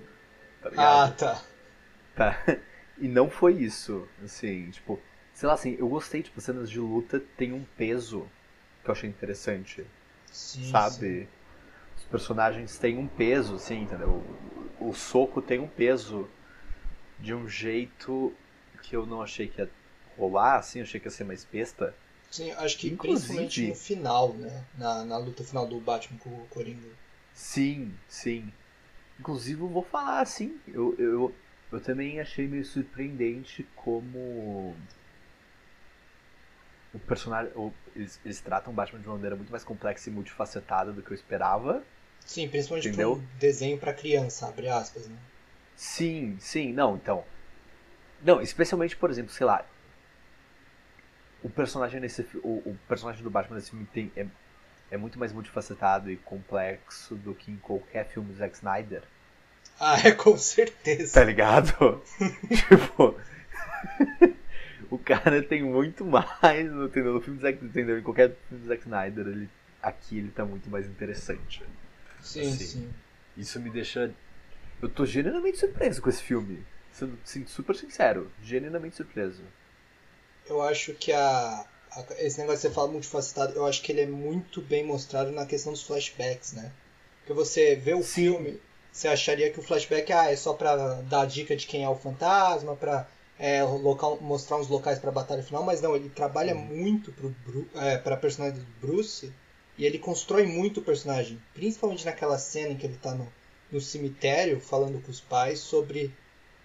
Tá 0.61 0.71
ah, 0.75 1.11
tá. 1.11 1.41
Tá. 2.15 2.43
E 2.95 3.07
não 3.07 3.27
foi 3.27 3.53
isso, 3.53 4.07
assim, 4.23 4.69
tipo, 4.69 4.99
sei 5.33 5.47
lá, 5.47 5.55
assim, 5.55 5.75
eu 5.79 5.89
gostei, 5.89 6.21
tipo, 6.21 6.39
cenas 6.39 6.69
de 6.69 6.79
luta 6.79 7.19
tem 7.35 7.51
um 7.51 7.65
peso 7.75 8.29
que 8.83 8.89
eu 8.89 8.91
achei 8.91 9.09
interessante. 9.09 9.83
Sim, 10.31 10.69
sabe? 10.69 11.21
Sim. 11.21 11.27
Os 11.97 12.03
personagens 12.03 12.77
têm 12.77 12.97
um 12.99 13.07
peso, 13.07 13.55
assim, 13.55 13.81
entendeu? 13.81 14.23
O, 14.79 14.89
o 14.89 14.93
soco 14.93 15.41
tem 15.41 15.59
um 15.59 15.67
peso 15.67 16.29
de 17.19 17.33
um 17.33 17.49
jeito 17.49 18.31
que 18.83 18.95
eu 18.95 19.05
não 19.05 19.21
achei 19.21 19.47
que 19.47 19.59
ia 19.59 19.69
rolar, 20.17 20.57
assim, 20.57 20.79
eu 20.79 20.83
achei 20.83 20.99
que 20.99 21.07
ia 21.07 21.11
ser 21.11 21.23
mais 21.23 21.43
besta. 21.43 21.95
Sim, 22.33 22.51
acho 22.53 22.79
que 22.79 22.89
Inclusive, 22.89 23.27
principalmente 23.27 23.67
no 23.67 23.75
final, 23.75 24.33
né? 24.33 24.65
Na, 24.75 25.05
na 25.05 25.17
luta 25.19 25.43
final 25.43 25.67
do 25.67 25.79
Batman 25.79 26.17
com 26.17 26.31
o 26.31 26.47
Coringa. 26.49 26.89
Sim, 27.31 27.93
sim. 28.09 28.51
Inclusive, 29.19 29.61
eu 29.61 29.67
vou 29.67 29.83
falar 29.83 30.19
assim, 30.19 30.59
eu, 30.67 30.95
eu, 30.97 31.35
eu 31.71 31.79
também 31.79 32.19
achei 32.19 32.47
meio 32.47 32.65
surpreendente 32.65 33.61
como 33.75 34.75
o 36.91 36.99
personagem. 37.05 37.51
O, 37.55 37.71
eles, 37.95 38.19
eles, 38.25 38.41
tratam 38.41 38.73
o 38.73 38.75
Batman 38.75 38.99
de 38.99 39.07
uma 39.07 39.13
maneira 39.13 39.35
muito 39.35 39.51
mais 39.51 39.63
complexa 39.63 40.09
e 40.09 40.11
multifacetada 40.11 40.91
do 40.91 41.03
que 41.03 41.11
eu 41.11 41.15
esperava. 41.15 41.83
Sim, 42.25 42.49
principalmente 42.49 42.87
Entendeu? 42.87 43.13
um 43.13 43.37
desenho 43.37 43.77
para 43.77 43.93
criança, 43.93 44.47
abre 44.47 44.67
aspas, 44.67 45.07
né? 45.07 45.15
Sim, 45.75 46.35
sim, 46.39 46.73
não, 46.73 46.95
então. 46.95 47.23
Não, 48.23 48.41
especialmente, 48.41 48.97
por 48.97 49.11
exemplo, 49.11 49.31
sei 49.31 49.45
lá. 49.45 49.63
O 51.43 51.49
personagem 51.49 51.99
nesse 51.99 52.21
o, 52.43 52.61
o 52.65 52.77
personagem 52.87 53.21
do 53.21 53.29
Batman 53.29 53.57
nesse 53.57 53.71
filme 53.71 53.85
tem, 53.93 54.11
é, 54.15 54.25
é 54.89 54.97
muito 54.97 55.19
mais 55.19 55.33
multifacetado 55.33 56.09
e 56.09 56.15
complexo 56.15 57.15
do 57.15 57.35
que 57.35 57.51
em 57.51 57.57
qualquer 57.57 58.05
filme 58.07 58.31
do 58.31 58.37
Zack 58.37 58.55
Snyder. 58.55 59.03
Ah, 59.79 59.99
é 59.99 60.11
com 60.11 60.37
certeza. 60.37 61.13
Tá 61.13 61.23
ligado? 61.23 62.01
tipo. 62.47 63.19
o 64.89 64.97
cara 64.97 65.41
tem 65.41 65.63
muito 65.63 66.05
mais 66.05 66.71
no, 66.71 66.83
no 66.83 66.89
filme 66.89 67.39
do 67.39 67.41
Zack 67.41 67.63
entendeu? 67.63 67.99
Em 67.99 68.03
qualquer 68.03 68.35
filme 68.47 68.63
do 68.63 68.67
Zack 68.67 68.81
Snyder, 68.83 69.27
ele, 69.27 69.49
aqui 69.81 70.17
ele 70.19 70.31
tá 70.31 70.45
muito 70.45 70.69
mais 70.69 70.87
interessante. 70.87 71.63
Sim, 72.21 72.41
assim, 72.41 72.65
sim. 72.65 72.93
Isso 73.35 73.59
me 73.59 73.69
deixa. 73.69 74.13
Eu 74.81 74.89
tô 74.89 75.05
genuinamente 75.05 75.57
surpreso 75.57 76.01
com 76.01 76.09
esse 76.09 76.21
filme. 76.21 76.63
Sendo 76.91 77.17
assim, 77.23 77.45
super 77.47 77.75
sincero, 77.75 78.31
genuinamente 78.41 78.95
surpreso. 78.95 79.41
Eu 80.47 80.61
acho 80.61 80.93
que 80.93 81.11
a, 81.11 81.65
a, 81.91 82.05
esse 82.19 82.39
negócio 82.39 82.61
que 82.61 82.67
você 82.67 82.73
fala 82.73 82.91
multifacetado, 82.91 83.53
eu 83.53 83.65
acho 83.65 83.81
que 83.81 83.91
ele 83.91 84.01
é 84.01 84.05
muito 84.05 84.61
bem 84.61 84.85
mostrado 84.85 85.31
na 85.31 85.45
questão 85.45 85.71
dos 85.71 85.83
flashbacks, 85.83 86.53
né? 86.53 86.71
Porque 87.19 87.33
você 87.33 87.75
vê 87.75 87.93
o 87.93 88.03
Sim. 88.03 88.13
filme, 88.13 88.61
você 88.91 89.07
acharia 89.07 89.49
que 89.51 89.59
o 89.59 89.63
flashback 89.63 90.11
ah, 90.11 90.31
é 90.31 90.35
só 90.35 90.53
pra 90.53 91.01
dar 91.03 91.25
dica 91.25 91.55
de 91.55 91.65
quem 91.65 91.83
é 91.83 91.89
o 91.89 91.95
fantasma, 91.95 92.75
pra 92.75 93.07
é, 93.39 93.63
local, 93.63 94.19
mostrar 94.21 94.57
uns 94.57 94.67
locais 94.67 94.99
pra 94.99 95.11
batalha 95.11 95.43
final, 95.43 95.63
mas 95.63 95.81
não, 95.81 95.95
ele 95.95 96.09
trabalha 96.09 96.55
uhum. 96.55 96.61
muito 96.61 97.11
pro, 97.11 97.35
é, 97.75 97.97
pra 97.97 98.15
personagem 98.15 98.59
do 98.59 98.65
Bruce 98.79 99.33
e 99.77 99.85
ele 99.85 99.97
constrói 99.97 100.45
muito 100.45 100.79
o 100.79 100.83
personagem, 100.83 101.41
principalmente 101.53 102.05
naquela 102.05 102.37
cena 102.37 102.69
em 102.69 102.77
que 102.77 102.85
ele 102.85 102.97
tá 102.97 103.13
no, 103.13 103.27
no 103.71 103.81
cemitério 103.81 104.61
falando 104.61 105.01
com 105.01 105.11
os 105.11 105.19
pais 105.19 105.59
sobre 105.59 106.13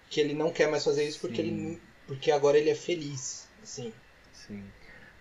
que 0.09 0.21
ele 0.21 0.33
não 0.33 0.51
quer 0.51 0.69
mais 0.69 0.83
fazer 0.83 1.07
isso 1.07 1.19
porque, 1.19 1.41
ele, 1.41 1.81
porque 2.07 2.31
agora 2.31 2.57
ele 2.57 2.69
é 2.69 2.75
feliz, 2.75 3.48
assim. 3.63 3.93
Sim. 4.33 4.63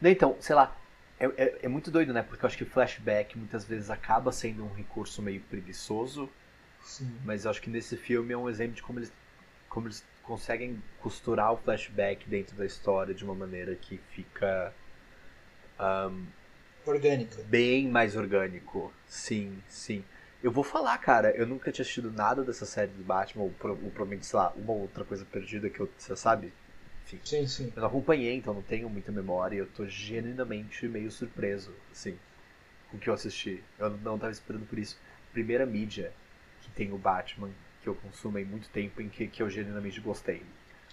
Então, 0.03 0.37
sei 0.41 0.55
lá, 0.55 0.77
é, 1.19 1.27
é, 1.27 1.59
é, 1.63 1.69
muito 1.69 1.91
doido, 1.91 2.13
né? 2.13 2.23
Porque 2.23 2.45
eu 2.45 2.47
acho 2.47 2.57
que 2.57 2.65
flashback 2.65 3.37
muitas 3.37 3.65
vezes 3.65 3.91
acaba 3.91 4.31
sendo 4.31 4.65
um 4.65 4.73
recurso 4.73 5.21
meio 5.21 5.41
preguiçoso 5.43 6.31
Sim. 6.89 7.13
Mas 7.25 7.45
eu 7.45 7.51
acho 7.51 7.61
que 7.61 7.71
nesse 7.71 7.97
filme 7.97 8.33
é 8.33 8.37
um 8.37 8.49
exemplo 8.49 8.75
de 8.75 8.83
como 8.83 8.99
eles, 8.99 9.13
como 9.69 9.87
eles 9.87 10.03
conseguem 10.23 10.83
costurar 11.01 11.53
o 11.53 11.57
flashback 11.57 12.29
dentro 12.29 12.57
da 12.57 12.65
história 12.65 13.15
de 13.15 13.25
uma 13.25 13.35
maneira 13.35 13.75
que 13.75 13.99
fica. 14.11 14.73
Um, 15.79 16.27
Orgânica. 16.87 17.43
Bem 17.43 17.89
mais 17.89 18.17
orgânico. 18.17 18.91
Sim, 19.07 19.63
sim. 19.69 20.03
Eu 20.43 20.51
vou 20.51 20.65
falar, 20.65 20.97
cara, 20.99 21.31
eu 21.33 21.47
nunca 21.47 21.71
tinha 21.71 21.83
assistido 21.83 22.11
nada 22.11 22.43
dessa 22.43 22.65
série 22.65 22.93
do 22.93 23.05
Batman, 23.05 23.43
ou, 23.43 23.49
ou 23.49 23.91
provavelmente, 23.91 24.25
sei 24.25 24.39
lá, 24.39 24.53
uma 24.57 24.73
outra 24.73 25.05
coisa 25.05 25.27
perdida 25.27 25.69
que 25.69 25.81
eu, 25.81 25.91
você 25.99 26.17
sabe? 26.17 26.53
Enfim. 27.09 27.21
Sim, 27.25 27.47
sim. 27.47 27.73
Eu 27.75 27.81
não 27.81 27.89
acompanhei, 27.89 28.35
então 28.35 28.53
não 28.53 28.63
tenho 28.63 28.89
muita 28.91 29.11
memória 29.11 29.57
e 29.57 29.59
eu 29.59 29.67
tô 29.67 29.87
genuinamente 29.87 30.87
meio 30.87 31.11
surpreso, 31.11 31.73
assim, 31.91 32.19
com 32.91 32.99
o 32.99 33.01
que 33.01 33.09
eu 33.09 33.15
assisti. 33.15 33.63
Eu 33.79 33.91
não 33.99 34.17
estava 34.17 34.33
esperando 34.33 34.67
por 34.67 34.79
isso. 34.79 34.99
Primeira 35.33 35.65
mídia 35.65 36.13
que 36.61 36.71
tem 36.71 36.93
o 36.93 36.99
Batman, 36.99 37.51
que 37.83 37.89
eu 37.89 37.95
consumo 37.95 38.39
em 38.39 38.45
muito 38.45 38.69
tempo, 38.69 39.01
em 39.01 39.09
que, 39.09 39.27
que 39.27 39.43
eu 39.43 39.49
genuinamente 39.49 40.01
gostei. 40.01 40.43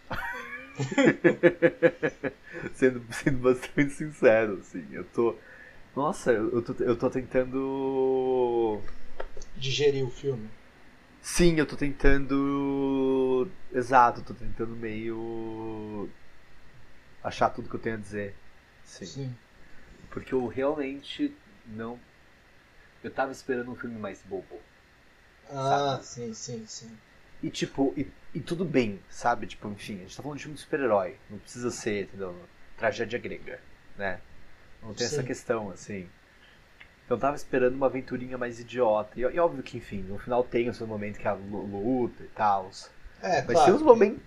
sendo, 2.74 3.04
sendo 3.12 3.40
bastante 3.40 3.92
sincero, 3.92 4.60
assim, 4.62 4.86
eu 4.92 5.04
tô. 5.04 5.36
Nossa, 5.96 6.32
eu 6.32 6.62
tô, 6.62 6.84
eu 6.84 6.96
tô 6.96 7.10
tentando. 7.10 8.80
Digerir 9.58 10.06
o 10.06 10.10
filme. 10.10 10.50
Sim, 11.26 11.56
eu 11.58 11.66
tô 11.66 11.76
tentando. 11.76 13.50
Exato, 13.74 14.22
tô 14.22 14.32
tentando 14.32 14.76
meio. 14.76 16.08
achar 17.24 17.50
tudo 17.50 17.68
que 17.68 17.76
eu 17.76 17.80
tenho 17.80 17.96
a 17.96 18.00
dizer. 18.00 18.36
Sim. 18.84 19.06
Sim. 19.08 19.38
Porque 20.12 20.36
eu 20.36 20.46
realmente 20.46 21.36
não. 21.66 22.00
Eu 23.04 23.10
tava 23.10 23.32
esperando 23.32 23.72
um 23.72 23.76
filme 23.76 23.98
mais 23.98 24.22
bobo. 24.22 24.62
Ah, 25.50 26.00
sabe? 26.00 26.06
sim, 26.06 26.34
sim, 26.36 26.66
sim. 26.68 26.98
E 27.42 27.50
tipo, 27.50 27.92
e, 27.98 28.08
e, 28.32 28.40
tudo 28.40 28.64
bem, 28.64 29.00
sabe? 29.10 29.48
Tipo, 29.48 29.68
enfim, 29.70 29.96
a 29.96 30.02
gente 30.02 30.16
tá 30.16 30.22
falando 30.22 30.38
de 30.38 30.44
filme 30.44 30.56
de 30.56 30.62
super-herói. 30.62 31.18
Não 31.28 31.40
precisa 31.40 31.72
ser, 31.72 32.04
entendeu? 32.04 32.40
Tragédia 32.78 33.18
grega, 33.18 33.60
né? 33.98 34.22
Não 34.80 34.94
tem 34.94 35.08
sim. 35.08 35.16
essa 35.16 35.24
questão, 35.24 35.72
assim. 35.72 36.08
Eu 37.10 37.18
tava 37.18 37.36
esperando 37.36 37.76
uma 37.76 37.86
aventurinha 37.86 38.38
mais 38.38 38.60
idiota. 38.60 39.20
E, 39.20 39.22
e, 39.22 39.40
óbvio 39.40 39.62
que, 39.62 39.78
enfim, 39.78 40.02
no 40.02 40.18
final 40.18 40.44
tem 40.44 40.70
o 40.70 40.74
seu 40.74 40.88
momento 40.88 41.20
que 41.20 41.28
é 41.28 41.32
a 41.32 41.34
luta 41.34 42.24
e 42.24 42.28
tal. 42.28 42.70
É, 43.22 43.42
mas 43.44 43.52
claro. 43.52 43.66
tem 43.66 43.74
uns 43.74 43.82
momentos. 43.82 44.22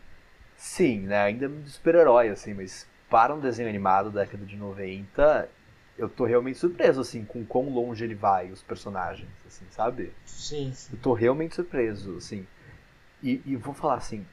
Sim, 0.56 1.00
né? 1.00 1.23
Ainda 1.23 1.49
de 1.49 1.70
super-herói, 1.70 2.28
assim, 2.28 2.54
mas 2.54 2.87
para 3.08 3.35
um 3.35 3.40
desenho 3.40 3.68
animado 3.68 4.11
da 4.11 4.23
década 4.23 4.44
de 4.44 4.56
90, 4.56 5.49
eu 5.97 6.08
tô 6.08 6.25
realmente 6.25 6.58
surpreso, 6.58 7.00
assim, 7.00 7.25
com 7.25 7.44
quão 7.44 7.68
longe 7.68 8.04
ele 8.04 8.14
vai, 8.14 8.50
os 8.50 8.62
personagens, 8.62 9.28
assim, 9.47 9.64
sabe? 9.70 10.12
Sim, 10.25 10.73
sim. 10.73 10.92
Eu 10.92 10.99
tô 11.00 11.12
realmente 11.12 11.54
surpreso, 11.54 12.16
assim. 12.16 12.47
E, 13.23 13.42
e 13.44 13.56
vou 13.56 13.75
falar 13.75 13.97
assim, 13.97 14.25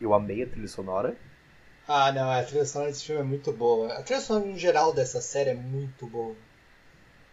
eu 0.00 0.14
amei 0.14 0.42
a 0.42 0.46
trilha 0.46 0.68
sonora. 0.68 1.16
Ah, 1.86 2.12
não, 2.12 2.30
a 2.30 2.42
trilha 2.42 2.64
sonora 2.64 2.90
desse 2.90 3.06
filme 3.06 3.22
é 3.22 3.24
muito 3.24 3.52
boa. 3.52 3.92
A 3.94 4.02
trilha 4.02 4.20
sonora, 4.20 4.46
em 4.46 4.58
geral, 4.58 4.92
dessa 4.92 5.20
série 5.20 5.50
é 5.50 5.54
muito 5.54 6.06
boa. 6.06 6.36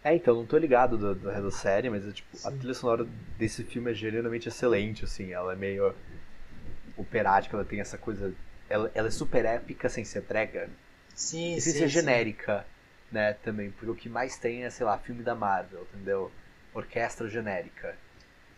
É, 0.04 0.14
então, 0.14 0.34
não 0.36 0.46
tô 0.46 0.56
ligado 0.56 0.96
do, 0.96 1.14
do 1.14 1.42
da 1.42 1.50
série, 1.50 1.90
mas 1.90 2.06
é, 2.06 2.12
tipo, 2.12 2.28
a 2.44 2.50
trilha 2.50 2.74
sonora 2.74 3.06
desse 3.36 3.64
filme 3.64 3.90
é 3.90 3.94
genuinamente 3.94 4.48
excelente, 4.48 5.04
assim. 5.04 5.32
Ela 5.32 5.52
é 5.52 5.56
meio 5.56 5.94
operática, 6.96 7.56
ela 7.56 7.64
tem 7.64 7.80
essa 7.80 7.98
coisa... 7.98 8.32
Ela, 8.68 8.90
ela 8.94 9.08
é 9.08 9.10
super 9.10 9.44
épica 9.44 9.88
sem 9.88 10.04
ser 10.04 10.22
prega. 10.22 10.68
Sim, 11.14 11.56
e 11.56 11.60
sem 11.60 11.72
ser 11.72 11.88
genérica 11.88 12.64
né, 13.10 13.34
também, 13.42 13.70
porque 13.70 13.90
o 13.90 13.94
que 13.94 14.08
mais 14.08 14.36
tem 14.36 14.64
é, 14.64 14.70
sei 14.70 14.84
lá, 14.84 14.98
filme 14.98 15.22
da 15.22 15.34
Marvel, 15.34 15.86
entendeu? 15.94 16.30
Orquestra 16.74 17.28
genérica. 17.28 17.96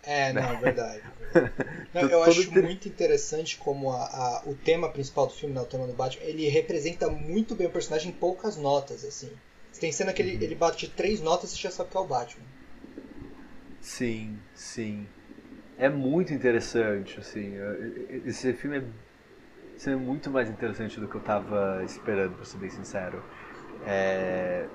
É, 0.02 0.32
não, 0.32 0.42
é 0.42 0.56
verdade. 0.56 1.02
não, 1.92 2.02
eu 2.02 2.22
acho 2.22 2.50
muito 2.52 2.88
interessante 2.88 3.56
como 3.58 3.92
a, 3.92 4.04
a, 4.04 4.42
o 4.46 4.54
tema 4.54 4.88
principal 4.90 5.26
do 5.26 5.34
filme, 5.34 5.54
né, 5.54 5.60
o 5.60 5.66
tema 5.66 5.86
do 5.86 5.92
Batman, 5.92 6.24
ele 6.24 6.48
representa 6.48 7.08
muito 7.10 7.54
bem 7.54 7.66
o 7.66 7.70
personagem 7.70 8.10
em 8.10 8.14
poucas 8.14 8.56
notas, 8.56 9.04
assim. 9.04 9.30
Tem 9.78 9.92
cena 9.92 10.12
que 10.12 10.22
ele, 10.22 10.36
uhum. 10.36 10.42
ele 10.42 10.54
bate 10.54 10.88
três 10.88 11.20
notas 11.20 11.52
e 11.52 11.56
você 11.56 11.62
já 11.62 11.70
sabe 11.70 11.90
que 11.90 11.96
é 11.96 12.00
o 12.00 12.04
Batman. 12.04 12.44
Sim, 13.80 14.38
sim. 14.54 15.06
É 15.78 15.88
muito 15.88 16.34
interessante, 16.34 17.20
assim. 17.20 17.54
Esse 18.26 18.52
filme 18.52 18.78
é, 18.78 18.84
esse 19.76 19.90
é 19.90 19.96
muito 19.96 20.30
mais 20.30 20.50
interessante 20.50 20.98
do 20.98 21.06
que 21.06 21.14
eu 21.14 21.20
tava 21.20 21.82
esperando, 21.84 22.34
pra 22.34 22.44
ser 22.44 22.58
bem 22.58 22.70
sincero. 22.70 23.22
É... 23.86 24.66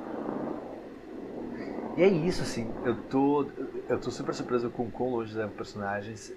E 1.96 2.02
é 2.02 2.08
isso, 2.08 2.42
assim, 2.42 2.74
eu 2.84 2.96
tô, 3.04 3.46
eu 3.88 4.00
tô 4.00 4.10
super 4.10 4.34
surpreso 4.34 4.70
com 4.70 4.84
o 4.84 4.92
quão 4.92 5.10
longe 5.10 5.36
levam 5.36 5.54
personagens. 5.54 6.34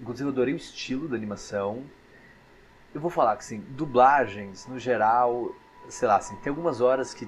Inclusive, 0.00 0.28
eu 0.28 0.32
adorei 0.32 0.52
o 0.52 0.56
estilo 0.56 1.08
da 1.08 1.16
animação. 1.16 1.84
Eu 2.92 3.00
vou 3.00 3.08
falar 3.08 3.36
que, 3.36 3.42
assim, 3.44 3.60
dublagens, 3.70 4.66
no 4.66 4.78
geral, 4.78 5.54
sei 5.88 6.08
lá, 6.08 6.16
assim, 6.16 6.36
tem 6.36 6.50
algumas 6.50 6.80
horas 6.80 7.14
que 7.14 7.26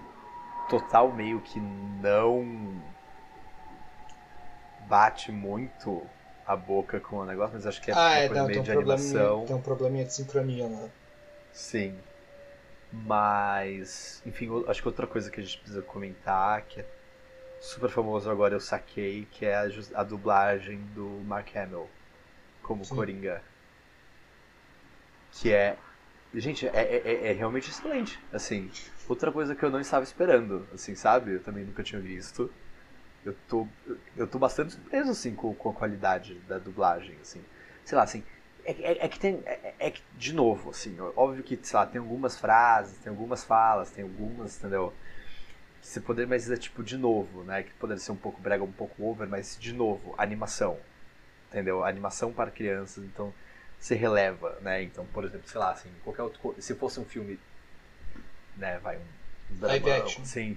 total 0.68 1.12
meio 1.12 1.40
que 1.40 1.60
não 1.60 2.44
bate 4.88 5.32
muito 5.32 6.02
a 6.46 6.54
boca 6.56 7.00
com 7.00 7.16
o 7.16 7.24
negócio, 7.24 7.54
mas 7.54 7.66
acho 7.66 7.80
que 7.80 7.90
é 7.90 7.94
ah, 7.96 8.18
é, 8.18 8.28
não, 8.28 8.46
meio 8.46 8.62
de 8.62 8.70
um, 8.70 8.78
animação. 8.80 9.44
tem 9.46 9.56
um 9.56 9.60
probleminha 9.60 10.04
de 10.04 10.12
sincronia 10.12 10.66
lá. 10.66 10.88
Sim. 11.52 11.94
Mas, 12.92 14.22
enfim, 14.24 14.48
acho 14.68 14.80
que 14.80 14.88
outra 14.88 15.06
coisa 15.06 15.30
que 15.30 15.40
a 15.40 15.42
gente 15.42 15.58
precisa 15.58 15.82
comentar, 15.82 16.62
que 16.62 16.80
é 16.80 16.84
super 17.60 17.88
famoso 17.88 18.30
agora, 18.30 18.54
eu 18.54 18.60
saquei, 18.60 19.26
que 19.32 19.46
é 19.46 19.56
a, 19.56 19.64
a 19.94 20.04
dublagem 20.04 20.78
do 20.94 21.08
Mark 21.26 21.56
Hamill 21.56 21.88
como 22.62 22.84
Sim. 22.84 22.94
Coringa. 22.94 23.42
Que 25.32 25.52
é. 25.52 25.76
Gente, 26.34 26.66
é, 26.66 26.70
é, 26.72 27.02
é- 27.04 27.26
é 27.28 27.32
realmente 27.32 27.70
excelente. 27.70 28.18
Assim, 28.32 28.70
outra 29.08 29.32
coisa 29.32 29.54
que 29.54 29.64
eu 29.64 29.70
não 29.70 29.80
estava 29.80 30.04
esperando, 30.04 30.68
assim, 30.72 30.94
sabe? 30.94 31.34
Eu 31.34 31.42
também 31.42 31.64
nunca 31.64 31.82
tinha 31.82 32.00
visto. 32.00 32.52
Eu 33.24 33.34
tô, 33.48 33.68
eu 34.16 34.26
tô 34.28 34.38
bastante 34.38 34.74
surpreso, 34.74 35.10
assim, 35.10 35.34
com, 35.34 35.54
com 35.54 35.70
a 35.70 35.74
qualidade 35.74 36.34
da 36.40 36.58
dublagem, 36.58 37.18
assim. 37.20 37.44
Sei 37.84 37.96
lá, 37.96 38.04
assim, 38.04 38.24
é, 38.64 38.72
é- 38.72 39.04
é 39.06 39.08
que 39.08 39.18
tem, 39.18 39.42
é, 39.46 39.74
é 39.78 39.90
que, 39.90 40.02
de 40.12 40.32
novo, 40.34 40.70
assim, 40.70 40.98
óbvio 41.16 41.42
que, 41.44 41.58
sei 41.62 41.78
lá, 41.78 41.86
tem 41.86 42.00
algumas 42.00 42.38
frases, 42.38 42.98
tem 42.98 43.10
algumas 43.10 43.44
falas, 43.44 43.90
tem 43.90 44.04
algumas, 44.04 44.58
entendeu? 44.58 44.94
Que 45.80 45.86
você 45.88 46.00
poderia, 46.00 46.28
mas 46.28 46.50
é 46.50 46.56
tipo, 46.56 46.82
de 46.82 46.96
novo, 46.96 47.44
né? 47.44 47.62
Que 47.62 47.74
poderia 47.74 48.00
ser 48.02 48.12
um 48.12 48.16
pouco 48.16 48.40
brega, 48.40 48.64
um 48.64 48.72
pouco 48.72 49.04
over, 49.04 49.28
mas, 49.28 49.58
de 49.58 49.72
novo, 49.72 50.14
animação, 50.18 50.80
entendeu? 51.48 51.84
Animação 51.84 52.32
para 52.32 52.50
crianças, 52.50 53.04
então, 53.04 53.34
você 53.78 53.94
releva, 53.94 54.58
né? 54.62 54.82
Então, 54.82 55.06
por 55.06 55.24
exemplo, 55.24 55.48
sei 55.48 55.60
lá, 55.60 55.72
assim, 55.72 55.90
qualquer 56.04 56.22
outro, 56.22 56.56
se 56.60 56.74
fosse 56.76 57.00
um 57.00 57.04
filme, 57.04 57.40
né, 58.56 58.78
vai, 58.78 58.96
um, 58.96 59.00
um 59.00 59.60
Live 59.60 59.90
action. 59.90 60.24
Sim, 60.24 60.56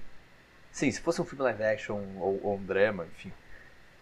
sim, 0.72 0.92
se 0.92 1.02
fosse 1.02 1.22
um 1.22 1.26
filme 1.26 1.44
live 1.44 1.64
action 1.64 2.00
ou, 2.20 2.40
ou 2.44 2.56
um 2.58 2.64
drama, 2.66 3.06
enfim, 3.16 3.32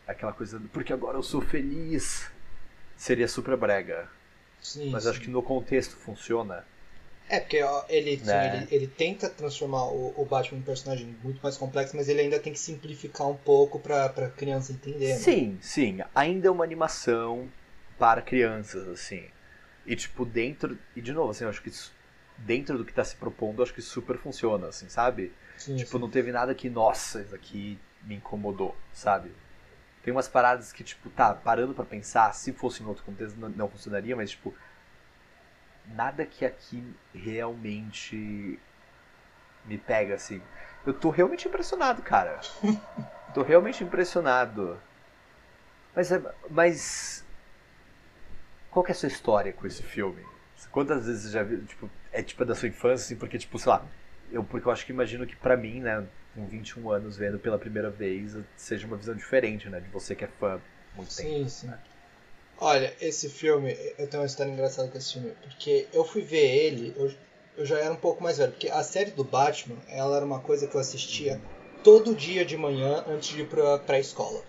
aquela 0.07 0.33
coisa, 0.33 0.59
do, 0.59 0.67
porque 0.69 0.93
agora 0.93 1.17
eu 1.17 1.23
sou 1.23 1.41
feliz, 1.41 2.29
seria 2.97 3.27
super 3.27 3.55
brega. 3.57 4.07
Sim, 4.61 4.91
Mas 4.91 5.03
sim. 5.03 5.09
acho 5.11 5.21
que 5.21 5.29
no 5.29 5.43
contexto 5.43 5.95
funciona. 5.95 6.65
É, 7.27 7.39
porque 7.39 7.61
ó, 7.63 7.83
ele, 7.89 8.17
sim, 8.17 8.25
Né? 8.25 8.45
ele, 8.57 8.67
ele 8.71 8.87
tenta 8.87 9.29
transformar 9.29 9.85
o, 9.85 10.13
o 10.15 10.25
Batman 10.25 10.59
em 10.59 10.61
um 10.61 10.63
personagem 10.63 11.07
muito 11.23 11.41
mais 11.41 11.57
complexo, 11.57 11.95
mas 11.95 12.07
ele 12.07 12.21
ainda 12.21 12.39
tem 12.39 12.53
que 12.53 12.59
simplificar 12.59 13.27
um 13.27 13.35
pouco 13.35 13.79
pra, 13.79 14.09
pra 14.09 14.29
criança 14.29 14.71
entender. 14.71 15.13
né? 15.13 15.19
Sim, 15.19 15.57
sim. 15.61 15.99
Ainda 16.13 16.47
é 16.47 16.51
uma 16.51 16.63
animação 16.63 17.49
para 17.97 18.21
crianças, 18.21 18.87
assim. 18.87 19.25
E 19.85 19.95
tipo, 19.95 20.23
dentro. 20.25 20.77
E 20.95 21.01
de 21.01 21.13
novo, 21.13 21.31
assim, 21.31 21.43
eu 21.45 21.49
acho 21.49 21.61
que 21.61 21.69
isso- 21.69 21.91
dentro 22.37 22.77
do 22.77 22.85
que 22.85 22.93
tá 22.93 23.03
se 23.03 23.15
propondo, 23.15 23.63
acho 23.63 23.73
que 23.73 23.81
super 23.81 24.17
funciona, 24.17 24.67
assim, 24.67 24.89
sabe? 24.89 25.33
Sim, 25.57 25.75
Tipo, 25.77 25.91
sim. 25.93 25.99
não 25.99 26.09
teve 26.09 26.31
nada 26.31 26.53
que, 26.53 26.69
nossa, 26.69 27.21
isso 27.21 27.33
aqui 27.35 27.79
me 28.03 28.15
incomodou, 28.15 28.75
sabe? 28.93 29.31
Tem 30.03 30.11
umas 30.11 30.27
paradas 30.27 30.71
que, 30.71 30.83
tipo, 30.83 31.09
tá, 31.09 31.33
parando 31.33 31.73
pra 31.73 31.85
pensar, 31.85 32.33
se 32.33 32.53
fosse 32.53 32.83
em 32.83 32.85
outro 32.85 33.03
contexto 33.03 33.37
não, 33.37 33.49
não 33.49 33.69
funcionaria, 33.69 34.15
mas, 34.15 34.31
tipo, 34.31 34.53
nada 35.87 36.25
que 36.25 36.45
aqui 36.45 36.83
realmente 37.13 38.59
me 39.65 39.77
pega, 39.77 40.15
assim. 40.15 40.41
Eu 40.85 40.93
tô 40.93 41.09
realmente 41.09 41.47
impressionado, 41.47 42.01
cara. 42.03 42.39
tô 43.33 43.41
realmente 43.41 43.83
impressionado. 43.83 44.79
Mas, 45.95 46.11
é- 46.11 46.21
mas, 46.49 47.25
qual 48.69 48.83
que 48.83 48.91
é 48.91 48.93
a 48.93 48.95
sua 48.95 49.07
história 49.07 49.53
com 49.53 49.65
esse 49.65 49.81
filme? 49.81 50.23
Quantas 50.71 51.05
vezes 51.05 51.23
você 51.23 51.29
já 51.31 51.43
viu, 51.43 51.65
tipo, 51.65 51.89
é 52.11 52.21
tipo 52.21 52.45
da 52.45 52.55
sua 52.55 52.67
infância, 52.69 53.05
assim, 53.05 53.15
porque, 53.15 53.37
tipo, 53.37 53.57
sei 53.59 53.69
lá, 53.69 53.85
eu, 54.31 54.43
porque 54.43 54.67
eu 54.67 54.71
acho 54.71 54.85
que 54.85 54.91
imagino 54.91 55.25
que 55.25 55.35
pra 55.35 55.57
mim, 55.57 55.81
né, 55.81 56.05
com 56.33 56.47
21 56.47 56.89
anos 56.89 57.17
vendo 57.17 57.39
pela 57.39 57.57
primeira 57.57 57.89
vez, 57.89 58.35
seja 58.55 58.87
uma 58.87 58.97
visão 58.97 59.15
diferente, 59.15 59.69
né, 59.69 59.79
de 59.79 59.89
você 59.89 60.15
que 60.15 60.23
é 60.23 60.27
fã 60.27 60.61
muito 60.95 61.13
tempo. 61.15 61.29
Sim, 61.29 61.47
sim. 61.47 61.69
Olha, 62.57 62.93
esse 63.01 63.29
filme, 63.29 63.75
eu 63.97 64.07
tenho 64.09 64.23
uma 64.23 64.27
história 64.27 64.51
engraçada 64.51 64.87
com 64.89 64.97
esse 64.97 65.13
filme, 65.13 65.31
porque 65.41 65.87
eu 65.93 66.05
fui 66.05 66.21
ver 66.21 66.45
ele, 66.47 66.93
eu, 66.97 67.11
eu 67.57 67.65
já 67.65 67.77
era 67.79 67.93
um 67.93 67.97
pouco 67.97 68.23
mais 68.23 68.37
velho, 68.37 68.51
porque 68.51 68.69
a 68.69 68.81
série 68.83 69.11
do 69.11 69.23
Batman, 69.23 69.77
ela 69.89 70.15
era 70.17 70.25
uma 70.25 70.39
coisa 70.39 70.65
que 70.67 70.75
eu 70.75 70.79
assistia 70.79 71.39
todo 71.83 72.15
dia 72.15 72.45
de 72.45 72.55
manhã 72.57 73.03
antes 73.07 73.29
de 73.29 73.41
ir 73.41 73.47
pra, 73.47 73.77
pra 73.79 73.99
escola. 73.99 74.41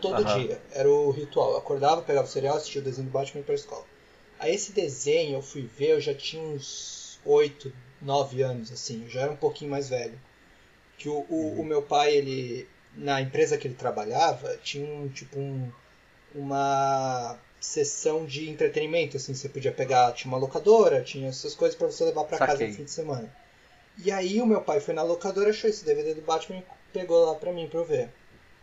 Todo 0.00 0.24
Aham. 0.24 0.38
dia. 0.38 0.60
Era 0.72 0.90
o 0.90 1.10
ritual. 1.10 1.52
Eu 1.52 1.58
acordava, 1.58 2.02
pegava 2.02 2.26
o 2.26 2.30
cereal, 2.30 2.56
assistia 2.56 2.80
o 2.80 2.84
desenho 2.84 3.08
do 3.08 3.12
Batman 3.12 3.38
e 3.38 3.40
ia 3.40 3.46
pra 3.46 3.54
escola. 3.54 3.84
Aí 4.44 4.54
esse 4.54 4.72
desenho 4.72 5.36
eu 5.36 5.42
fui 5.42 5.62
ver, 5.62 5.92
eu 5.92 6.00
já 6.02 6.12
tinha 6.12 6.42
uns 6.42 7.18
8, 7.24 7.72
9 7.98 8.42
anos, 8.42 8.70
assim, 8.70 9.04
eu 9.04 9.08
já 9.08 9.22
era 9.22 9.32
um 9.32 9.36
pouquinho 9.36 9.70
mais 9.70 9.88
velho. 9.88 10.20
Que 10.98 11.08
o, 11.08 11.24
o, 11.30 11.60
o 11.62 11.64
meu 11.64 11.80
pai, 11.80 12.14
ele. 12.14 12.68
Na 12.94 13.22
empresa 13.22 13.56
que 13.56 13.66
ele 13.66 13.74
trabalhava, 13.74 14.54
tinha 14.62 14.86
um 14.86 15.08
tipo 15.08 15.38
um, 15.38 15.72
uma 16.34 17.38
sessão 17.58 18.26
de 18.26 18.50
entretenimento, 18.50 19.16
assim, 19.16 19.32
você 19.32 19.48
podia 19.48 19.72
pegar, 19.72 20.12
tinha 20.12 20.30
uma 20.30 20.36
locadora, 20.36 21.00
tinha 21.02 21.30
essas 21.30 21.54
coisas 21.54 21.74
para 21.74 21.86
você 21.86 22.04
levar 22.04 22.24
para 22.24 22.38
casa 22.38 22.66
no 22.66 22.72
fim 22.74 22.84
de 22.84 22.90
semana. 22.90 23.34
E 23.96 24.12
aí 24.12 24.42
o 24.42 24.46
meu 24.46 24.60
pai 24.60 24.78
foi 24.78 24.92
na 24.92 25.02
locadora, 25.02 25.48
achou 25.48 25.70
esse 25.70 25.86
DVD 25.86 26.12
do 26.12 26.20
Batman 26.20 26.58
e 26.58 26.64
pegou 26.92 27.24
lá 27.24 27.34
pra 27.34 27.50
mim 27.50 27.66
pra 27.66 27.80
eu 27.80 27.84
ver. 27.86 28.10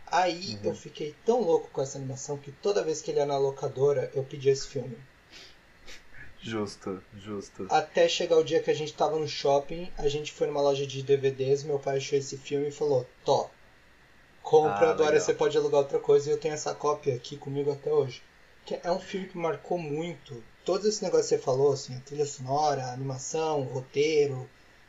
Aí 0.06 0.54
Uhum. 0.54 0.70
eu 0.70 0.74
fiquei 0.76 1.12
tão 1.26 1.40
louco 1.40 1.70
com 1.72 1.82
essa 1.82 1.98
animação 1.98 2.38
que 2.38 2.52
toda 2.52 2.84
vez 2.84 3.02
que 3.02 3.10
ele 3.10 3.18
ia 3.18 3.26
na 3.26 3.36
locadora, 3.36 4.08
eu 4.14 4.22
pedia 4.22 4.52
esse 4.52 4.68
filme. 4.68 4.96
Justo, 6.42 7.02
justo. 7.16 7.66
Até 7.70 8.08
chegar 8.08 8.36
o 8.36 8.42
dia 8.44 8.60
que 8.60 8.70
a 8.70 8.74
gente 8.74 8.92
tava 8.92 9.16
no 9.18 9.28
shopping, 9.28 9.90
a 9.96 10.08
gente 10.08 10.32
foi 10.32 10.48
numa 10.48 10.60
loja 10.60 10.84
de 10.86 11.02
DVDs, 11.02 11.62
meu 11.62 11.78
pai 11.78 11.98
achou 11.98 12.18
esse 12.18 12.36
filme 12.36 12.68
e 12.68 12.72
falou, 12.72 13.06
Tó, 13.24 13.48
compra, 14.42 14.88
Ah, 14.88 14.90
agora 14.90 15.10
legal. 15.12 15.20
você 15.20 15.32
pode 15.34 15.56
alugar 15.56 15.80
outra 15.80 16.00
coisa 16.00 16.28
e 16.28 16.32
eu 16.32 16.38
tenho 16.38 16.54
essa 16.54 16.74
cópia 16.74 17.14
aqui 17.14 17.36
comigo 17.36 17.70
até 17.70 17.92
hoje. 17.92 18.22
Que 18.66 18.78
é 18.82 18.90
um 18.90 18.98
filme 18.98 19.28
que 19.28 19.38
marcou 19.38 19.78
muito. 19.78 20.42
Todos 20.64 20.86
esses 20.86 21.00
negócios 21.00 21.28
que 21.28 21.36
você 21.36 21.42
falou, 21.42 21.72
assim, 21.72 21.96
a 21.96 22.00
trilha 22.00 22.26
sonora, 22.26 22.84
a 22.86 22.92
animação, 22.92 23.60
o 23.60 23.64
roteiro, 23.64 24.48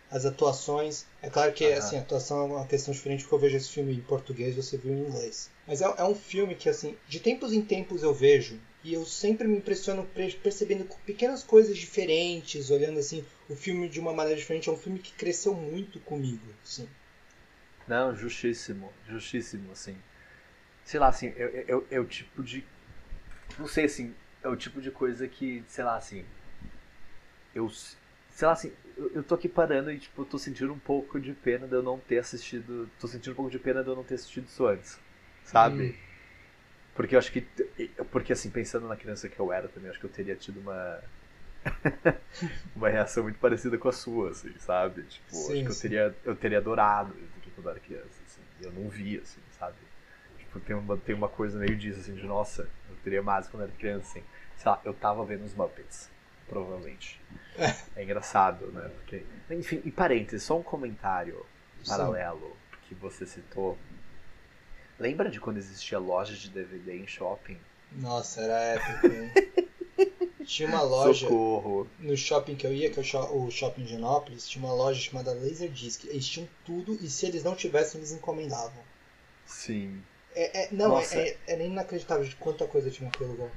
as 0.10 0.26
atuações. 0.26 1.06
É 1.22 1.30
claro 1.30 1.52
que 1.54 1.66
assim, 1.66 1.98
a 1.98 2.02
atuação 2.02 2.42
é 2.42 2.44
uma 2.46 2.68
questão 2.68 2.94
diferente 2.94 3.24
porque 3.24 3.36
eu 3.36 3.40
vejo 3.40 3.58
esse 3.58 3.70
filme 3.70 3.94
em 3.96 4.02
português 4.02 4.56
você 4.56 4.78
viu 4.78 4.94
em 4.94 5.02
inglês. 5.08 5.50
Mas 5.68 5.82
é, 5.82 5.86
é 5.98 6.04
um 6.04 6.14
filme 6.16 6.54
que, 6.56 6.70
assim, 6.70 6.96
de 7.08 7.20
tempos 7.20 7.52
em 7.54 7.62
tempos 7.62 8.04
eu 8.04 8.14
vejo 8.14 8.60
e 8.84 8.94
eu 8.94 9.06
sempre 9.06 9.48
me 9.48 9.58
impressiono 9.58 10.06
pre- 10.06 10.32
percebendo 10.34 10.86
pequenas 11.06 11.44
coisas 11.44 11.78
diferentes, 11.78 12.70
olhando 12.70 13.00
assim 13.00 13.26
o 13.50 13.56
filme 13.56 13.88
de 13.90 14.00
uma 14.00 14.14
maneira 14.14 14.40
diferente. 14.40 14.70
É 14.70 14.72
um 14.72 14.78
filme 14.78 15.00
que 15.00 15.14
cresceu 15.14 15.54
muito 15.54 16.00
comigo, 16.02 16.46
assim. 16.64 16.88
Não, 17.88 18.16
justíssimo, 18.16 18.92
justíssimo, 19.08 19.72
assim. 19.72 19.96
Sei 20.86 21.00
lá, 21.00 21.08
assim, 21.08 21.34
é 21.90 22.00
o 22.00 22.06
tipo 22.06 22.44
de. 22.44 22.64
Não 23.58 23.68
sei, 23.68 23.86
assim, 23.86 24.14
é 24.44 24.48
o 24.48 24.56
tipo 24.56 24.82
de 24.82 24.92
coisa 24.92 25.28
que, 25.28 25.64
sei 25.68 25.84
lá, 25.84 25.96
assim. 25.98 26.26
Eu. 27.54 27.70
Sei 27.70 28.48
lá, 28.48 28.54
assim, 28.54 28.72
eu, 28.98 29.12
eu 29.16 29.24
tô 29.24 29.36
aqui 29.36 29.48
parando 29.48 29.92
e, 29.92 30.00
tipo, 30.00 30.26
tô 30.26 30.38
sentindo 30.40 30.74
um 30.74 30.80
pouco 30.80 31.20
de 31.20 31.34
pena 31.34 31.68
de 31.68 31.74
eu 31.76 31.84
não 31.84 32.00
ter 32.00 32.18
assistido. 32.20 32.90
Tô 33.00 33.08
sentindo 33.08 33.34
um 33.34 33.36
pouco 33.36 33.52
de 33.52 33.60
pena 33.60 33.84
de 33.84 33.90
eu 33.90 33.96
não 33.96 34.04
ter 34.04 34.16
assistido 34.16 34.46
isso 34.48 34.66
antes, 34.66 34.98
sabe? 35.46 35.84
Hum. 35.84 35.94
Porque 36.96 37.16
eu 37.16 37.20
acho 37.20 37.32
que. 37.32 37.42
Porque, 38.12 38.34
assim, 38.34 38.50
pensando 38.50 38.88
na 38.88 38.96
criança 38.96 39.28
que 39.28 39.40
eu 39.40 39.52
era 39.52 39.68
também, 39.68 39.88
eu 39.88 39.92
acho 39.92 40.00
que 40.00 40.06
eu 40.06 40.12
teria 40.12 40.36
tido 40.36 40.60
uma. 40.60 41.00
uma 42.76 42.90
reação 42.90 43.24
muito 43.24 43.40
parecida 43.40 43.78
com 43.78 43.88
a 43.88 43.92
sua, 43.94 44.32
assim, 44.32 44.54
sabe? 44.60 45.04
Tipo, 45.04 45.34
Sim, 45.34 45.54
acho 45.54 45.64
que 45.64 45.70
eu 45.70 45.74
sim. 45.74 45.82
teria, 45.82 46.16
eu 46.26 46.36
teria 46.36 46.58
adorado 46.58 47.16
quando 47.56 47.68
eu 47.68 47.72
era 47.72 47.80
criança, 47.80 48.22
assim. 48.26 48.42
Eu 48.62 48.72
não 48.72 48.90
via, 48.90 49.22
assim, 49.22 49.40
sabe? 49.58 49.76
Tipo, 50.38 50.60
tem 50.60 50.76
uma, 50.76 50.98
tem 50.98 51.16
uma 51.16 51.30
coisa 51.30 51.58
meio 51.58 51.76
disso, 51.76 52.00
assim, 52.00 52.14
de 52.14 52.26
nossa, 52.26 52.64
eu 52.90 52.96
teria 53.04 53.24
mais 53.24 53.48
quando 53.48 53.64
eu 53.64 53.68
era 53.70 53.78
criança, 53.78 54.10
assim. 54.10 54.24
Sei 54.58 54.70
lá, 54.70 54.82
eu 54.84 54.94
tava 54.94 55.24
vendo 55.26 55.44
os 55.44 55.54
Muppets, 55.54 56.10
provavelmente. 56.48 57.22
É 57.96 58.04
engraçado, 58.04 58.72
né? 58.72 58.90
Porque... 58.96 59.24
Enfim, 59.52 59.80
e 59.86 59.92
parênteses, 59.92 60.42
só 60.42 60.58
um 60.58 60.64
comentário 60.64 61.46
Sim. 61.84 61.92
paralelo 61.92 62.58
que 62.88 62.96
você 62.96 63.28
citou. 63.28 63.78
Lembra 65.00 65.30
de 65.30 65.40
quando 65.40 65.58
existia 65.58 66.00
loja 66.00 66.34
de 66.36 66.50
DVD 66.50 66.98
em 66.98 67.08
shopping? 67.08 67.60
Nossa, 67.92 68.42
era 68.42 68.60
épico, 68.76 69.08
hein? 69.12 69.32
Tinha 70.46 70.68
uma 70.68 70.82
loja 70.82 71.28
Socorro! 71.28 71.90
no 72.00 72.16
shopping 72.18 72.56
que 72.56 72.68
eu 72.68 72.74
ia, 72.74 72.90
que 72.92 73.00
é 73.00 73.02
o 73.02 73.06
sho- 73.06 73.34
o 73.36 73.50
shopping 73.52 73.84
de 73.84 73.92
Genópolis, 73.92 74.48
tinha 74.48 74.64
uma 74.64 74.74
loja 74.74 75.00
chamada 75.00 75.34
Laserdisc. 75.34 76.06
Eles 76.06 76.28
tinham 76.28 76.48
tudo 76.66 76.96
e 77.02 77.10
se 77.10 77.26
eles 77.26 77.44
não 77.44 77.56
tivessem, 77.56 78.00
eles 78.00 78.12
encomendavam. 78.12 78.84
Sim. 79.46 80.04
É, 80.36 80.64
é- 80.66 80.74
não, 80.74 80.90
Nossa. 80.90 81.16
é, 81.16 81.30
é, 81.30 81.38
é 81.48 81.56
nem 81.56 81.72
inacreditável 81.72 82.26
de 82.26 82.36
quanta 82.36 82.68
coisa 82.68 82.92
tinha 82.92 83.10
naquele 83.10 83.30
lugar. 83.32 83.52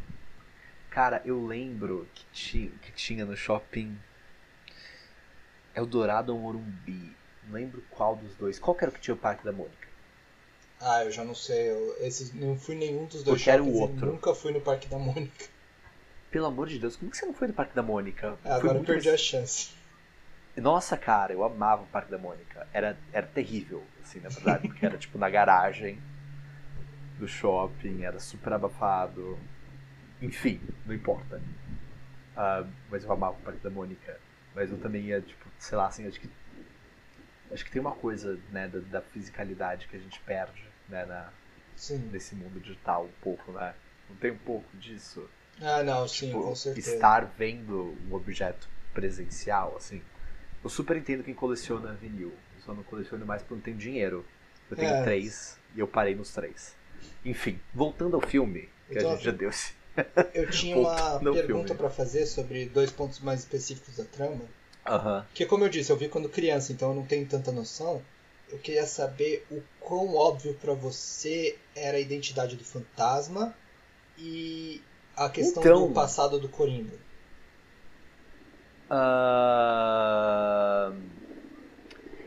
Cara, 0.90 1.22
eu 1.24 1.44
lembro 1.44 2.08
que, 2.14 2.24
ti, 2.32 2.78
que 2.82 2.90
tinha 2.92 3.24
no 3.24 3.36
shopping 3.36 3.96
Eldorado 5.76 6.34
ou 6.34 6.40
Morumbi. 6.40 7.16
Não 7.44 7.52
lembro 7.52 7.82
qual 7.88 8.16
dos 8.16 8.34
dois. 8.34 8.58
Qual 8.58 8.76
que 8.76 8.82
era 8.84 8.90
o 8.90 8.94
que 8.94 9.00
tinha 9.00 9.14
o 9.14 9.18
Parque 9.18 9.44
da 9.44 9.52
Mônica? 9.52 9.85
Ah, 10.80 11.04
eu 11.04 11.10
já 11.10 11.24
não 11.24 11.34
sei. 11.34 11.70
Eu, 11.70 11.96
esses, 12.00 12.32
não 12.34 12.56
fui 12.58 12.74
nenhum 12.74 13.06
dos 13.06 13.22
dois 13.22 13.38
Porque 13.38 13.50
era 13.50 13.62
o 13.62 13.72
outro. 13.72 14.06
nunca 14.06 14.34
fui 14.34 14.52
no 14.52 14.60
Parque 14.60 14.88
da 14.88 14.98
Mônica. 14.98 15.46
Pelo 16.30 16.46
amor 16.46 16.68
de 16.68 16.78
Deus, 16.78 16.96
como 16.96 17.10
que 17.10 17.16
você 17.16 17.24
não 17.24 17.32
foi 17.34 17.48
no 17.48 17.54
Parque 17.54 17.74
da 17.74 17.82
Mônica? 17.82 18.36
Foi 18.42 18.50
agora 18.50 18.78
eu 18.78 18.84
perdi 18.84 19.08
a 19.08 19.12
mais- 19.12 19.20
chance. 19.20 19.70
Nossa, 20.56 20.96
cara, 20.96 21.32
eu 21.32 21.44
amava 21.44 21.82
o 21.82 21.86
Parque 21.86 22.10
da 22.10 22.18
Mônica. 22.18 22.66
Era, 22.72 22.98
era 23.12 23.26
terrível, 23.26 23.84
assim, 24.02 24.20
na 24.20 24.28
verdade, 24.30 24.68
porque 24.68 24.84
era 24.86 24.96
tipo 24.96 25.18
na 25.18 25.28
garagem 25.28 25.98
do 27.18 27.28
shopping, 27.28 28.02
era 28.04 28.18
super 28.18 28.52
abafado. 28.54 29.38
Enfim, 30.20 30.60
não 30.86 30.94
importa. 30.94 31.40
Uh, 32.36 32.66
mas 32.90 33.04
eu 33.04 33.12
amava 33.12 33.36
o 33.36 33.40
Parque 33.42 33.60
da 33.62 33.70
Mônica. 33.70 34.18
Mas 34.54 34.70
eu 34.70 34.78
também 34.78 35.02
ia, 35.02 35.20
tipo, 35.20 35.46
sei 35.58 35.76
lá, 35.76 35.86
assim, 35.86 36.06
acho 36.06 36.20
que. 36.20 36.28
Acho 37.50 37.64
que 37.64 37.70
tem 37.70 37.80
uma 37.80 37.92
coisa, 37.92 38.38
né, 38.50 38.66
da, 38.66 38.78
da 38.80 39.00
fisicalidade 39.00 39.86
que 39.86 39.96
a 39.96 40.00
gente 40.00 40.18
perde, 40.20 40.65
né, 40.88 41.04
na, 41.04 41.28
Sim. 41.76 41.98
nesse 42.12 42.34
mundo 42.34 42.60
digital 42.60 43.04
um 43.04 43.20
pouco, 43.22 43.52
né? 43.52 43.74
Não 44.08 44.16
tem 44.16 44.30
um 44.30 44.38
pouco 44.38 44.76
disso? 44.76 45.28
Ah, 45.60 45.82
não, 45.82 46.06
sim, 46.06 46.28
Tipo, 46.28 46.42
com 46.42 46.54
certeza. 46.54 46.96
estar 46.96 47.24
vendo 47.38 47.94
um 48.08 48.14
objeto 48.14 48.68
presencial, 48.94 49.74
assim. 49.76 50.02
Eu 50.62 50.70
super 50.70 50.96
entendo 50.96 51.22
quem 51.22 51.34
coleciona 51.34 51.92
vinil. 51.94 52.32
Eu 52.56 52.62
só 52.64 52.74
não 52.74 52.82
coleciono 52.82 53.24
mais 53.24 53.42
porque 53.42 53.54
não 53.54 53.60
tenho 53.60 53.76
dinheiro. 53.76 54.24
Eu 54.70 54.76
tenho 54.76 54.92
É. 54.94 55.04
três 55.04 55.58
e 55.74 55.80
eu 55.80 55.86
parei 55.86 56.14
nos 56.14 56.32
três. 56.32 56.74
Enfim, 57.24 57.58
voltando 57.74 58.16
ao 58.16 58.20
filme, 58.22 58.68
que 58.88 58.98
Então, 58.98 59.12
a 59.12 59.14
gente 59.14 59.24
já 59.24 59.30
deu 59.32 59.50
esse. 59.50 59.74
Eu 60.34 60.48
tinha 60.50 60.76
uma 61.20 61.20
pergunta 61.32 61.74
pra 61.74 61.88
fazer 61.90 62.26
sobre 62.26 62.66
dois 62.66 62.90
pontos 62.90 63.20
mais 63.20 63.40
específicos 63.40 63.96
da 63.96 64.04
trama. 64.04 64.44
Aham. 64.86 65.26
Que, 65.34 65.46
como 65.46 65.64
eu 65.64 65.68
disse, 65.68 65.90
eu 65.90 65.96
vi 65.96 66.08
quando 66.08 66.28
criança, 66.28 66.72
então 66.72 66.90
eu 66.90 66.94
não 66.96 67.06
tenho 67.06 67.26
tanta 67.26 67.50
noção. 67.52 68.02
Eu 68.48 68.58
queria 68.58 68.86
saber 68.86 69.44
o 69.50 69.62
quão 69.80 70.14
óbvio 70.14 70.54
pra 70.54 70.74
você 70.74 71.58
era 71.74 71.96
a 71.96 72.00
identidade 72.00 72.56
do 72.56 72.64
fantasma 72.64 73.54
e 74.18 74.80
a 75.16 75.28
questão 75.30 75.62
Então, 75.62 75.70
do 75.70 75.88
passado 75.88 76.38
do 76.38 76.48
Coringa. 76.48 76.98
Ah, 78.90 80.92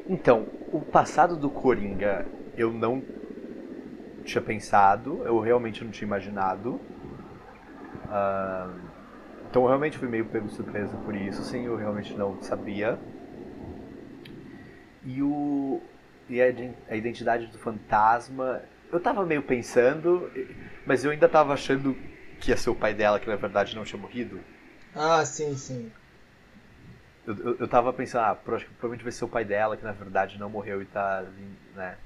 Então, 0.08 0.48
o 0.72 0.82
passado 0.82 1.38
do 1.38 1.50
Coringa 1.50 2.26
eu 2.58 2.72
não 2.74 3.04
tinha 4.24 4.42
pensado, 4.42 5.24
eu 5.26 5.40
realmente 5.40 5.84
não 5.84 5.92
tinha 5.92 6.08
imaginado. 6.08 6.80
Ah, 8.10 8.68
Então 9.50 9.64
eu 9.64 9.68
realmente 9.68 9.98
fui 9.98 10.08
meio 10.08 10.26
pego 10.26 10.50
surpresa 10.50 10.96
por 11.06 11.16
isso, 11.16 11.42
assim, 11.42 11.66
eu 11.66 11.76
realmente 11.76 12.18
não 12.18 12.38
sabia. 12.42 13.00
E 15.06 15.22
o. 15.24 15.82
E 16.30 16.42
a 16.42 16.48
iden- 16.50 16.76
a 16.90 16.96
identidade 16.96 17.48
do 17.48 17.58
fantasma. 17.58 18.62
Eu 18.92 19.00
tava 19.00 19.26
meio 19.26 19.42
pensando, 19.44 20.32
mas 20.86 21.04
eu 21.06 21.12
ainda 21.12 21.28
tava 21.30 21.54
achando 21.54 21.96
que 22.40 22.52
ia 22.52 22.58
ser 22.58 22.70
o 22.70 22.76
pai 22.76 22.94
dela, 22.94 23.20
que 23.20 23.28
na 23.30 23.36
verdade 23.36 23.76
não 23.76 23.84
tinha 23.84 24.02
morrido. 24.02 24.40
Ah, 24.94 25.26
sim, 25.26 25.56
sim. 25.58 25.92
Eu, 27.26 27.36
eu, 27.38 27.56
eu 27.60 27.68
tava 27.68 27.94
pensando, 27.94 28.24
ah, 28.24 28.36
provavelmente 28.36 29.04
vai 29.04 29.12
ser 29.12 29.26
o 29.26 29.30
pai 29.30 29.46
dela, 29.46 29.78
que 29.78 29.84
na 29.84 29.92
verdade 29.92 30.40
não 30.40 30.50
morreu 30.50 30.82
e 30.82 30.86
tá, 30.86 31.24
né, 31.76 31.98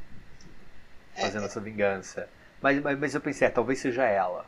fazendo 1.19 1.45
É, 1.45 1.45
essa 1.45 1.59
vingança. 1.61 2.27
Mas, 2.61 2.81
mas, 2.81 2.97
mas 2.99 3.15
eu 3.15 3.21
pensei, 3.21 3.47
é, 3.47 3.51
talvez 3.51 3.79
seja 3.79 4.03
ela. 4.05 4.45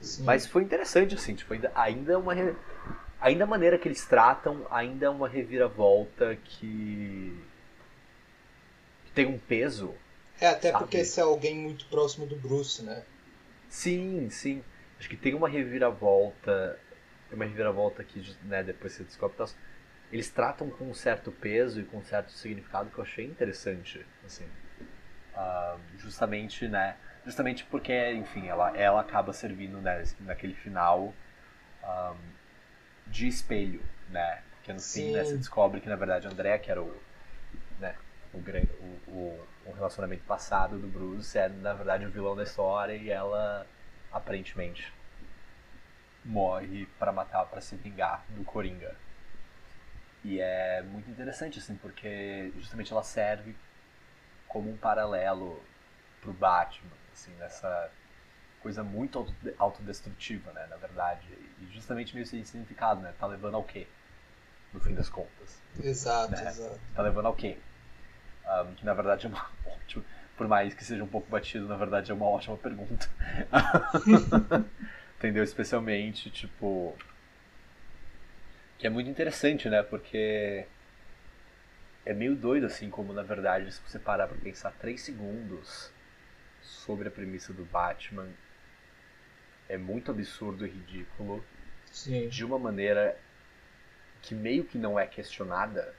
sim. 0.00 0.26
Mas 0.26 0.46
foi 0.46 0.62
interessante, 0.62 1.14
assim, 1.14 1.34
tipo, 1.34 1.52
ainda, 1.54 1.72
ainda 1.74 2.12
é 2.14 2.16
uma. 2.16 2.34
re- 2.34 2.56
Ainda 3.20 3.44
a 3.44 3.46
maneira 3.46 3.78
que 3.78 3.88
eles 3.88 4.06
tratam, 4.06 4.66
ainda 4.70 5.06
é 5.06 5.10
uma 5.10 5.28
reviravolta 5.28 6.36
que. 6.44 7.36
Tem 9.14 9.26
um 9.26 9.38
peso. 9.38 9.94
É, 10.40 10.48
até 10.48 10.72
sabe? 10.72 10.84
porque 10.84 10.98
esse 10.98 11.20
é 11.20 11.22
alguém 11.22 11.56
muito 11.56 11.86
próximo 11.86 12.26
do 12.26 12.36
Bruce, 12.36 12.82
né? 12.82 13.02
Sim, 13.68 14.28
sim. 14.30 14.62
Acho 14.98 15.08
que 15.08 15.16
tem 15.16 15.34
uma 15.34 15.48
reviravolta. 15.48 16.78
Uma 17.30 17.44
reviravolta 17.44 18.04
que, 18.04 18.36
né, 18.44 18.62
depois 18.62 18.92
você 18.92 19.04
descobre. 19.04 19.36
Tal, 19.36 19.48
eles 20.12 20.28
tratam 20.28 20.68
com 20.68 20.90
um 20.90 20.94
certo 20.94 21.32
peso 21.32 21.80
e 21.80 21.84
com 21.84 21.98
um 21.98 22.04
certo 22.04 22.30
significado 22.32 22.90
que 22.90 22.98
eu 22.98 23.04
achei 23.04 23.24
interessante, 23.24 24.04
assim. 24.24 24.46
Ah, 25.34 25.78
justamente, 25.96 26.68
né? 26.68 26.96
Justamente 27.24 27.64
porque, 27.64 28.12
enfim, 28.12 28.48
ela, 28.48 28.76
ela 28.76 29.00
acaba 29.00 29.32
servindo 29.32 29.80
né, 29.80 30.04
naquele 30.20 30.54
final 30.54 31.14
ah, 31.82 32.14
de 33.06 33.26
espelho, 33.26 33.82
né? 34.10 34.42
Porque 34.56 34.72
no 34.72 34.80
fim, 34.80 35.12
né, 35.12 35.24
Sim. 35.24 35.30
você 35.30 35.36
descobre 35.38 35.80
que 35.80 35.88
na 35.88 35.96
verdade 35.96 36.28
André, 36.28 36.58
que 36.58 36.70
era 36.70 36.82
o, 36.82 36.94
né, 37.80 37.96
o, 38.34 39.10
o, 39.10 39.46
o, 39.66 39.72
relacionamento 39.72 40.24
passado 40.24 40.78
do 40.78 40.86
Bruce, 40.88 41.36
é 41.36 41.48
na 41.48 41.74
verdade 41.74 42.06
o 42.06 42.10
vilão 42.10 42.34
da 42.34 42.42
história 42.42 42.94
e 42.94 43.10
ela 43.10 43.66
aparentemente 44.10 44.92
morre 46.24 46.86
pra 46.98 47.12
matar, 47.12 47.44
pra 47.46 47.60
se 47.60 47.76
vingar 47.76 48.24
do 48.30 48.44
Coringa. 48.44 48.94
E 50.24 50.40
é 50.40 50.82
muito 50.82 51.10
interessante, 51.10 51.58
assim, 51.58 51.74
porque 51.76 52.52
justamente 52.56 52.92
ela 52.92 53.02
serve 53.02 53.56
como 54.46 54.70
um 54.70 54.76
paralelo 54.76 55.62
pro 56.20 56.32
Batman, 56.32 56.92
assim, 57.12 57.32
nessa 57.32 57.90
coisa 58.60 58.84
muito 58.84 59.18
auto- 59.18 59.34
autodestrutiva, 59.58 60.52
né, 60.52 60.66
na 60.70 60.76
verdade. 60.76 61.26
E 61.60 61.66
justamente 61.72 62.14
meio 62.14 62.26
sem 62.26 62.44
significado, 62.44 63.00
né? 63.00 63.12
Tá 63.18 63.26
levando 63.26 63.56
ao 63.56 63.64
quê? 63.64 63.88
No 64.72 64.78
fim 64.80 64.94
das 64.94 65.08
contas. 65.08 65.60
Exato, 65.82 66.30
Né? 66.30 66.48
exato. 66.48 66.80
Tá 66.94 67.02
levando 67.02 67.26
ao 67.26 67.34
quê? 67.34 67.58
Ahm, 68.46 68.74
que 68.74 68.84
na 68.84 68.94
verdade 68.94 69.26
é 69.26 69.28
uma 69.28 69.46
ótima. 69.66 70.04
Por 70.36 70.48
mais 70.48 70.74
que 70.74 70.84
seja 70.84 71.04
um 71.04 71.08
pouco 71.08 71.30
batido, 71.30 71.68
na 71.68 71.76
verdade 71.76 72.10
é 72.10 72.14
uma 72.14 72.26
ótima 72.26 72.56
pergunta. 72.56 73.08
Entendeu? 75.18 75.44
Especialmente, 75.44 76.30
tipo. 76.30 76.96
Que 78.78 78.86
é 78.86 78.90
muito 78.90 79.08
interessante, 79.08 79.68
né? 79.68 79.82
Porque. 79.82 80.66
É 82.04 82.12
meio 82.12 82.34
doido, 82.34 82.66
assim, 82.66 82.90
como 82.90 83.12
na 83.12 83.22
verdade, 83.22 83.70
se 83.70 83.80
você 83.86 83.96
parar 83.98 84.26
pra 84.26 84.36
pensar 84.36 84.72
3 84.72 85.00
segundos 85.00 85.92
sobre 86.60 87.06
a 87.06 87.10
premissa 87.12 87.52
do 87.52 87.64
Batman, 87.64 88.28
é 89.68 89.78
muito 89.78 90.10
absurdo 90.10 90.66
e 90.66 90.70
ridículo 90.70 91.44
Sim. 91.92 92.28
de 92.28 92.44
uma 92.44 92.58
maneira 92.58 93.16
que 94.20 94.34
meio 94.34 94.64
que 94.64 94.78
não 94.78 94.98
é 94.98 95.06
questionada. 95.06 95.94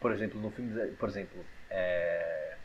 Por 0.00 0.12
exemplo, 0.12 0.40
no 0.40 0.50
filme, 0.50 0.92
por 0.92 1.08
exemplo, 1.08 1.44
é... 1.70 2.56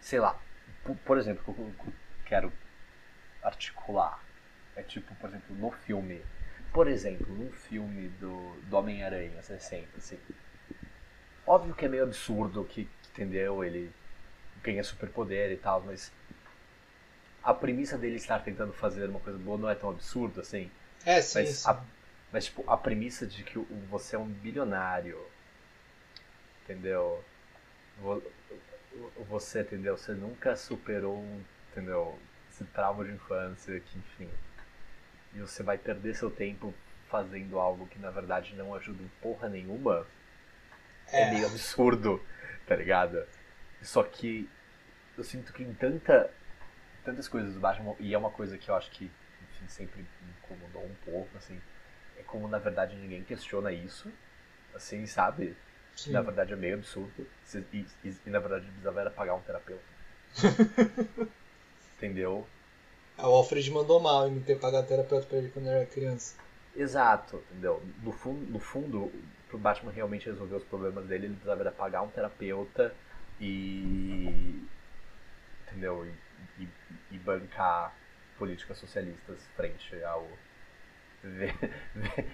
sei 0.00 0.20
lá, 0.20 0.38
por, 0.84 0.96
por 0.98 1.18
exemplo, 1.18 1.42
que 1.42 1.50
eu, 1.50 1.54
que 1.54 1.88
eu 1.88 1.92
quero 2.24 2.52
articular 3.42 4.22
é 4.76 4.82
tipo, 4.82 5.14
por 5.16 5.30
exemplo, 5.30 5.56
no 5.56 5.70
filme, 5.70 6.22
por 6.72 6.86
exemplo, 6.86 7.26
no 7.34 7.50
filme 7.50 8.08
do, 8.20 8.54
do 8.68 8.76
Homem-Aranha 8.76 9.42
60, 9.42 9.88
assim, 9.96 10.18
óbvio 11.46 11.74
que 11.74 11.86
é 11.86 11.88
meio 11.88 12.04
absurdo 12.04 12.64
que, 12.64 12.88
entendeu, 13.10 13.64
ele 13.64 13.90
ganha 14.62 14.84
superpoder 14.84 15.50
e 15.50 15.56
tal, 15.56 15.80
mas 15.82 16.12
a 17.42 17.54
premissa 17.54 17.96
dele 17.96 18.16
estar 18.16 18.40
tentando 18.40 18.72
fazer 18.72 19.08
uma 19.08 19.20
coisa 19.20 19.38
boa 19.38 19.56
não 19.56 19.70
é 19.70 19.74
tão 19.74 19.90
absurdo 19.90 20.40
assim. 20.40 20.70
É, 21.04 21.22
sim, 21.22 21.38
Mas, 21.38 21.48
sim. 21.48 21.70
a, 21.70 21.80
mas 22.32 22.44
tipo, 22.46 22.68
a 22.70 22.76
premissa 22.76 23.26
de 23.26 23.44
que 23.44 23.58
você 23.88 24.16
é 24.16 24.18
um 24.18 24.26
bilionário, 24.26 25.18
entendeu? 26.66 27.24
Vo- 28.00 28.22
Você, 29.28 29.60
entendeu? 29.60 29.96
Você 29.96 30.12
nunca 30.12 30.56
superou, 30.56 31.24
entendeu? 31.70 32.18
Esse 32.50 32.64
trauma 32.64 33.04
de 33.04 33.12
infância, 33.12 33.78
que 33.80 33.98
enfim. 33.98 34.28
E 35.34 35.40
você 35.40 35.62
vai 35.62 35.76
perder 35.78 36.14
seu 36.14 36.30
tempo 36.30 36.74
fazendo 37.08 37.58
algo 37.58 37.86
que 37.86 37.98
na 37.98 38.10
verdade 38.10 38.54
não 38.56 38.74
ajuda 38.74 39.02
em 39.02 39.10
porra 39.20 39.48
nenhuma. 39.48 40.06
É, 41.12 41.22
É. 41.22 41.30
meio 41.30 41.46
absurdo, 41.46 42.20
tá 42.66 42.74
ligado? 42.74 43.24
Só 43.82 44.02
que 44.02 44.48
eu 45.16 45.22
sinto 45.24 45.52
que 45.52 45.62
em 45.62 45.74
tanta, 45.74 46.30
tantas 47.04 47.28
coisas 47.28 47.54
do 47.54 47.60
Batman, 47.60 47.94
e 48.00 48.12
é 48.14 48.18
uma 48.18 48.30
coisa 48.30 48.58
que 48.58 48.68
eu 48.70 48.74
acho 48.74 48.90
que 48.90 49.04
enfim, 49.04 49.68
sempre 49.68 50.00
me 50.02 50.30
incomodou 50.42 50.84
um 50.84 50.94
pouco, 51.04 51.36
assim, 51.38 51.60
é 52.18 52.22
como 52.24 52.48
na 52.48 52.58
verdade 52.58 52.96
ninguém 52.96 53.22
questiona 53.22 53.72
isso, 53.72 54.12
assim, 54.74 55.06
sabe? 55.06 55.56
Sim. 55.96 56.12
Na 56.12 56.20
verdade 56.20 56.52
é 56.52 56.56
meio 56.56 56.74
absurdo. 56.76 57.26
E, 57.72 57.86
e- 58.04 58.16
e, 58.26 58.30
na 58.30 58.38
verdade 58.38 58.66
precisava 58.66 59.00
era 59.00 59.10
pagar 59.10 59.34
um 59.34 59.40
terapeuta. 59.40 59.82
Entendeu? 61.96 62.46
Ah, 63.18 63.28
O 63.28 63.34
Alfred 63.34 63.70
mandou 63.70 63.98
mal 64.00 64.28
em 64.28 64.34
não 64.34 64.42
ter 64.42 64.58
pagado 64.60 64.86
terapeuta 64.86 65.26
pra 65.26 65.38
ele 65.38 65.48
quando 65.50 65.68
era 65.68 65.86
criança. 65.86 66.34
Exato, 66.76 67.42
entendeu? 67.50 67.82
No 68.02 68.12
fundo, 68.12 68.52
no 68.52 68.58
fundo, 68.58 69.10
pro 69.48 69.56
Batman 69.58 69.90
realmente 69.92 70.26
resolver 70.28 70.56
os 70.56 70.64
problemas 70.64 71.06
dele, 71.06 71.24
ele 71.26 71.34
precisava 71.34 71.62
era 71.62 71.72
pagar 71.72 72.02
um 72.02 72.08
terapeuta 72.08 72.94
e. 73.40 74.60
Entendeu? 75.66 76.06
E, 76.58 76.62
e, 76.64 76.68
e 77.12 77.18
bancar 77.18 77.94
políticas 78.38 78.76
socialistas 78.78 79.38
frente 79.56 80.02
ao. 80.04 80.28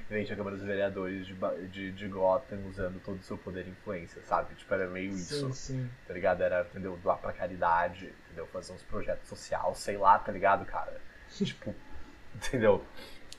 Frente 0.09 0.33
à 0.33 0.37
Câmara 0.37 0.57
dos 0.57 0.65
Vereadores 0.65 1.27
de, 1.27 1.35
de, 1.69 1.93
de 1.93 2.09
Gotham 2.09 2.59
usando 2.69 3.01
todo 3.05 3.19
o 3.19 3.23
seu 3.23 3.37
poder 3.39 3.67
e 3.67 3.71
influência, 3.71 4.21
sabe? 4.23 4.55
Tipo, 4.55 4.75
era 4.75 4.87
meio 4.89 5.11
isso 5.11 5.47
Sim, 5.49 5.53
sim. 5.53 5.91
tá 6.07 6.15
ligado? 6.15 6.43
Era, 6.43 6.63
entendeu? 6.63 6.97
Doar 7.03 7.19
pra 7.19 7.33
caridade, 7.33 8.13
entendeu? 8.27 8.47
Fazer 8.49 8.73
uns 8.73 8.83
projetos 8.83 9.29
sociais, 9.29 9.79
sei 9.79 9.97
lá, 9.97 10.19
tá 10.19 10.31
ligado, 10.33 10.65
cara? 10.65 11.01
tipo, 11.31 11.75
entendeu? 12.35 12.85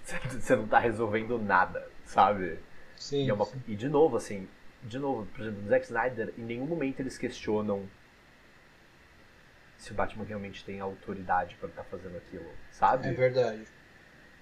Você 0.04 0.56
não 0.56 0.68
tá 0.68 0.80
resolvendo 0.80 1.38
nada, 1.39 1.88
sabe? 2.06 2.60
Sim, 2.98 3.26
E, 3.26 3.30
é 3.30 3.34
uma- 3.34 3.46
sim. 3.46 3.62
e 3.68 3.76
de 3.76 3.88
novo, 3.88 4.18
assim, 4.18 4.48
de 4.84 5.00
novo, 5.00 5.26
por 5.28 5.42
exemplo, 5.42 5.62
no 5.62 5.70
Zack 5.70 5.86
Snyder, 5.86 6.34
em 6.38 6.42
nenhum 6.44 6.66
momento 6.66 7.00
eles 7.00 7.18
questionam 7.18 7.88
se 9.78 9.92
o 9.92 9.96
Batman 9.96 10.24
realmente 10.26 10.63
tem 10.63 10.80
autoridade 10.80 11.56
pra 11.56 11.68
estar 11.70 11.84
fazendo 11.86 12.18
aquilo, 12.18 12.50
sabe? 12.72 13.08
É 13.08 13.12
verdade. 13.12 13.66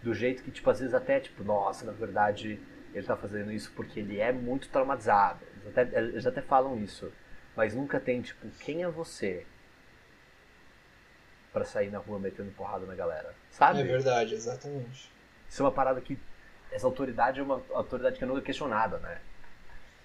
Do 0.01 0.13
jeito 0.13 0.41
que, 0.43 0.51
tipo, 0.51 0.69
às 0.69 0.79
vezes 0.79 0.93
até, 0.93 1.19
tipo, 1.19 1.43
nossa, 1.43 1.85
na 1.85 1.91
verdade, 1.91 2.59
ele 2.93 3.05
tá 3.05 3.15
fazendo 3.15 3.51
isso 3.51 3.71
porque 3.75 3.99
ele 3.99 4.19
é 4.19 4.31
muito 4.31 4.69
traumatizado. 4.69 5.39
Eles 5.63 5.77
até, 5.77 5.97
eles 5.97 6.25
até 6.25 6.41
falam 6.41 6.77
isso. 6.77 7.11
Mas 7.55 7.75
nunca 7.75 7.99
tem, 7.99 8.21
tipo, 8.21 8.47
quem 8.59 8.83
é 8.83 8.89
você 8.89 9.45
pra 11.51 11.65
sair 11.65 11.91
na 11.91 11.99
rua 11.99 12.17
metendo 12.17 12.51
porrada 12.51 12.85
na 12.85 12.95
galera, 12.95 13.35
sabe? 13.49 13.81
É 13.81 13.83
verdade, 13.83 14.33
exatamente. 14.33 15.11
Isso 15.49 15.61
é 15.61 15.65
uma 15.65 15.71
parada 15.71 15.99
que. 16.01 16.17
Essa 16.71 16.87
autoridade 16.87 17.41
é 17.41 17.43
uma 17.43 17.61
autoridade 17.71 18.17
que 18.17 18.23
é 18.23 18.27
nunca 18.27 18.41
questionada, 18.41 18.97
né? 18.99 19.19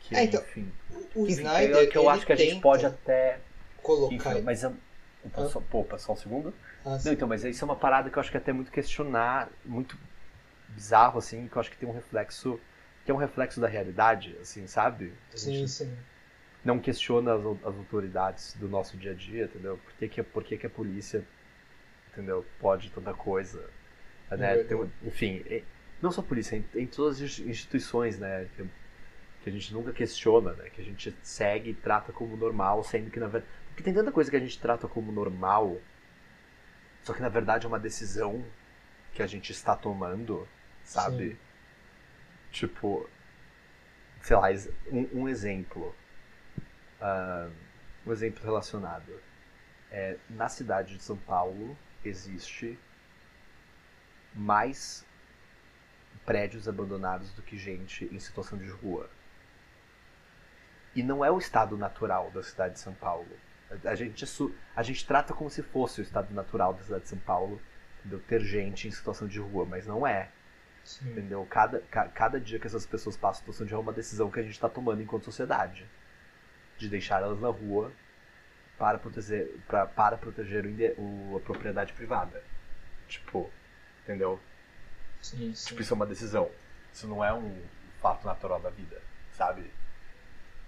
Que, 0.01 0.17
É, 0.17 0.25
então, 0.25 0.41
enfim. 0.41 0.73
O 1.15 1.23
Enfim, 1.23 1.33
Snyder, 1.33 1.77
é 1.77 1.87
que 1.87 1.97
eu 1.97 2.09
acho 2.11 2.27
que 2.27 2.33
a 2.33 2.37
gente 2.37 2.61
pode 2.61 2.85
até. 2.85 3.39
colocar... 3.83 4.15
Enfim, 4.15 4.43
mas 4.43 4.65
é. 5.35 5.43
Opa, 5.43 5.49
só, 5.49 5.61
pô, 5.61 5.81
opa, 5.81 5.99
só 5.99 6.13
um 6.13 6.17
segundo. 6.17 6.55
Ah, 6.85 6.99
Não, 7.05 7.13
então, 7.13 7.29
mas 7.29 7.45
isso 7.45 7.65
é 7.65 7.67
uma 7.67 7.77
parada 7.77 8.11
que 8.11 8.17
eu 8.17 8.21
acho 8.21 8.31
que 8.31 8.37
é 8.37 8.41
até 8.41 8.53
muito 8.53 8.71
questionar, 8.71 9.51
muito 9.65 9.99
bizarro, 10.69 11.19
assim, 11.19 11.49
que 11.49 11.57
eu 11.57 11.61
acho 11.61 11.71
que 11.71 11.79
tem 11.79 11.89
um 11.89 11.93
reflexo. 11.93 12.61
Que 13.05 13.11
é 13.11 13.15
um 13.15 13.19
reflexo 13.19 13.61
da 13.61 13.69
realidade, 13.69 14.37
assim, 14.41 14.67
sabe? 14.67 15.13
Sim, 15.35 15.67
sim. 15.67 15.97
não 16.65 16.79
questiona 16.81 17.35
as, 17.35 17.41
as 17.65 17.77
autoridades 17.77 18.55
do 18.55 18.69
nosso 18.69 18.97
dia 18.97 19.13
a 19.13 19.15
dia, 19.15 19.45
entendeu? 19.45 19.79
Por 19.79 19.93
que, 19.95 20.09
que, 20.09 20.23
por 20.23 20.45
que, 20.45 20.59
que 20.59 20.67
a 20.67 20.71
polícia, 20.71 21.27
entendeu, 22.13 22.47
pode 22.61 22.91
tanta 22.93 23.15
coisa, 23.15 23.61
né? 24.31 24.57
verdade. 24.57 24.69
Tem 24.69 24.93
enfim, 25.03 25.43
e- 25.49 25.65
não 26.03 26.11
só 26.13 26.21
a 26.21 26.25
polícia, 26.25 26.57
em, 26.57 26.65
em 26.75 26.87
todas 26.87 27.21
as 27.23 27.39
instituições, 27.41 28.19
né? 28.19 28.49
Que, 28.57 28.65
que 29.43 29.51
a 29.51 29.53
gente 29.53 29.73
nunca 29.75 29.93
questiona, 29.93 30.53
né? 30.55 30.71
Que 30.71 30.81
a 30.83 30.85
gente 30.85 31.17
segue 31.23 31.71
e 31.71 31.75
trata 31.75 32.13
como 32.13 32.37
normal, 32.37 32.83
sendo 32.85 33.11
que 33.11 33.21
na 33.21 33.29
verdade... 33.29 33.53
Porque 33.77 33.85
tem 33.85 33.93
tanta 33.93 34.11
coisa 34.11 34.31
que 34.31 34.37
a 34.39 34.41
gente 34.41 34.59
trata 34.59 34.89
como 34.89 35.13
normal, 35.13 35.79
só 37.03 37.13
que 37.13 37.21
na 37.21 37.29
verdade 37.29 37.67
é 37.67 37.69
uma 37.69 37.79
decisão 37.79 38.43
que 39.13 39.23
a 39.23 39.27
gente 39.27 39.53
está 39.53 39.77
tomando, 39.77 40.49
sabe? 40.83 41.33
Sim. 41.33 41.39
Tipo, 42.53 43.07
sei 44.23 44.35
lá, 44.35 44.49
um, 44.91 45.21
um 45.21 45.29
exemplo. 45.29 45.95
Ah, 46.99 47.51
um 48.07 48.13
exemplo 48.13 48.43
relacionado. 48.43 49.13
É, 49.91 50.17
na 50.31 50.49
cidade 50.49 50.97
de 50.97 51.03
São 51.03 51.19
Paulo 51.19 51.77
existe 52.03 52.79
mais 54.35 55.05
prédios 56.25 56.67
abandonados 56.67 57.31
do 57.35 57.43
que 57.43 57.59
gente 57.59 58.07
em 58.07 58.19
situação 58.19 58.57
de 58.57 58.71
rua. 58.71 59.11
E 60.95 61.03
não 61.03 61.23
é 61.23 61.31
o 61.31 61.37
estado 61.37 61.77
natural 61.77 62.31
da 62.31 62.43
cidade 62.43 62.75
de 62.75 62.81
São 62.81 62.95
Paulo. 62.95 63.29
A, 63.85 63.95
gente, 63.95 64.25
a 64.77 64.83
gente 64.83 65.07
trata 65.07 65.35
como 65.35 65.51
se 65.51 65.63
fosse 65.63 66.01
o 66.01 66.03
estado 66.03 66.33
natural 66.33 66.73
da 66.75 66.83
cidade 66.85 67.03
de 67.03 67.09
São 67.09 67.19
Paulo, 67.19 67.61
entendeu? 68.01 68.21
ter 68.21 68.41
gente 68.41 68.87
em 68.87 68.91
situação 68.93 69.27
de 69.27 69.41
rua, 69.41 69.67
mas 69.67 69.87
não 69.87 70.07
é. 70.07 70.29
sim. 70.85 71.11
Entendeu? 71.11 71.45
Cada, 71.51 71.81
ca- 71.91 72.09
cada 72.09 72.41
dia 72.41 72.59
que 72.61 72.67
essas 72.67 72.87
pessoas 72.87 73.17
passam 73.17 73.39
em 73.39 73.43
situação 73.43 73.67
de 73.67 73.73
rua 73.75 73.83
é 73.83 73.87
uma 73.87 73.93
decisão 73.93 74.31
que 74.31 74.39
a 74.39 74.43
gente 74.43 74.53
está 74.53 74.69
tomando 74.69 75.03
enquanto 75.03 75.25
sociedade. 75.25 75.85
De 76.79 76.89
deixar 76.89 77.23
elas 77.23 77.41
na 77.41 77.49
rua 77.49 77.91
para 78.79 78.99
proteger, 78.99 79.49
pra, 79.67 79.87
para 79.87 80.17
proteger 80.17 80.65
o, 80.99 81.33
o- 81.33 81.37
a 81.39 81.41
propriedade 81.41 81.93
privada. 81.93 82.43
Tipo, 83.09 83.51
entendeu? 84.05 84.39
Sim, 85.21 85.53
sim. 85.55 85.69
Tipo, 85.71 85.81
isso 85.83 85.93
é 85.93 85.97
uma 85.97 86.07
decisão. 86.07 86.51
Isso 86.93 87.09
não 87.09 87.25
é 87.25 87.33
um 87.35 87.61
fato 88.01 88.25
natural 88.25 88.61
da 88.61 88.71
vida, 88.71 89.01
sabe? 89.33 89.69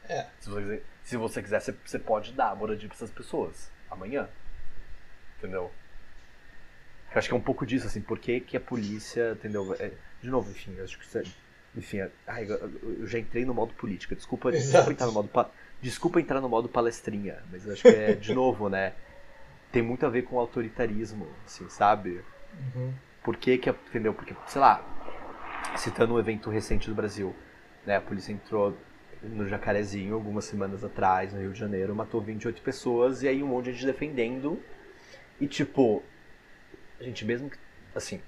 É. 0.09 0.27
Se 0.41 0.49
você 0.49 0.61
quiser, 0.63 0.83
se 1.05 1.17
você, 1.17 1.43
quiser 1.43 1.61
você, 1.61 1.75
você 1.85 1.99
pode 1.99 2.33
dar 2.33 2.55
moradia 2.57 2.89
para 2.89 2.97
essas 2.97 3.11
pessoas 3.11 3.71
amanhã. 3.91 4.29
Entendeu? 5.39 5.71
Eu 7.13 7.19
acho 7.19 7.29
que 7.29 7.35
é 7.35 7.37
um 7.37 7.41
pouco 7.41 7.65
disso, 7.65 7.87
assim, 7.87 8.01
por 8.01 8.19
que, 8.19 8.41
que 8.41 8.57
a 8.57 8.61
polícia, 8.61 9.33
entendeu? 9.33 9.75
É, 9.79 9.91
de 10.23 10.29
novo, 10.31 10.51
enfim, 10.51 10.75
eu 10.77 10.85
acho 10.85 10.99
que 10.99 11.05
isso 11.05 11.19
é, 11.19 11.23
enfim, 11.75 11.99
é- 12.01 12.11
ai, 12.27 12.45
eu, 12.45 12.71
eu 13.01 13.07
já 13.07 13.19
entrei 13.19 13.45
no 13.45 13.55
modo 13.55 13.73
política. 13.75 14.15
Desculpa, 14.15 14.51
desculpa 14.53 14.91
entrar 14.93 15.07
no 15.07 15.13
modo 15.13 15.29
pa- 15.29 15.51
desculpa 15.81 16.21
entrar 16.21 16.41
no 16.41 16.49
modo 16.49 16.69
palestrinha, 16.69 17.43
mas 17.51 17.65
eu 17.67 17.73
acho 17.73 17.83
que 17.83 17.89
é 17.89 18.15
de 18.15 18.35
novo, 18.35 18.69
né? 18.69 18.93
Tem 19.73 19.83
muito 19.83 20.05
a 20.05 20.09
ver 20.09 20.23
com 20.23 20.37
o 20.37 20.39
autoritarismo, 20.39 21.29
assim, 21.47 21.69
sabe? 21.71 22.23
Uhum. 22.75 22.93
Por 23.23 23.37
que 23.37 23.57
que, 23.59 23.71
a- 23.71 23.75
entendeu? 23.89 24.13
Porque, 24.13 24.35
sei 24.47 24.61
lá, 24.61 24.83
citando 25.77 26.15
um 26.15 26.19
evento 26.19 26.51
recente 26.51 26.89
do 26.89 26.95
Brasil, 26.95 27.35
né? 27.87 27.97
A 27.97 28.01
polícia 28.01 28.33
entrou 28.33 28.77
no 29.23 29.47
Jacarezinho 29.49 30.15
algumas 30.15 30.45
semanas 30.45 30.85
atrás, 30.85 31.33
no 31.33 31.41
Rio 31.41 31.53
de 31.53 31.59
Janeiro, 31.59 31.95
matou 31.95 32.21
28 32.21 32.63
pessoas 32.63 33.23
e 33.23 33.29
aí 33.29 33.43
um 33.43 33.49
monte 33.49 33.67
de 33.67 33.73
gente 33.73 33.87
defendendo. 33.87 34.63
E 35.41 35.47
tipo, 35.47 36.03
gente, 37.01 37.25
mesmo 37.25 37.51
que, 37.51 37.59
assim, 37.95 38.21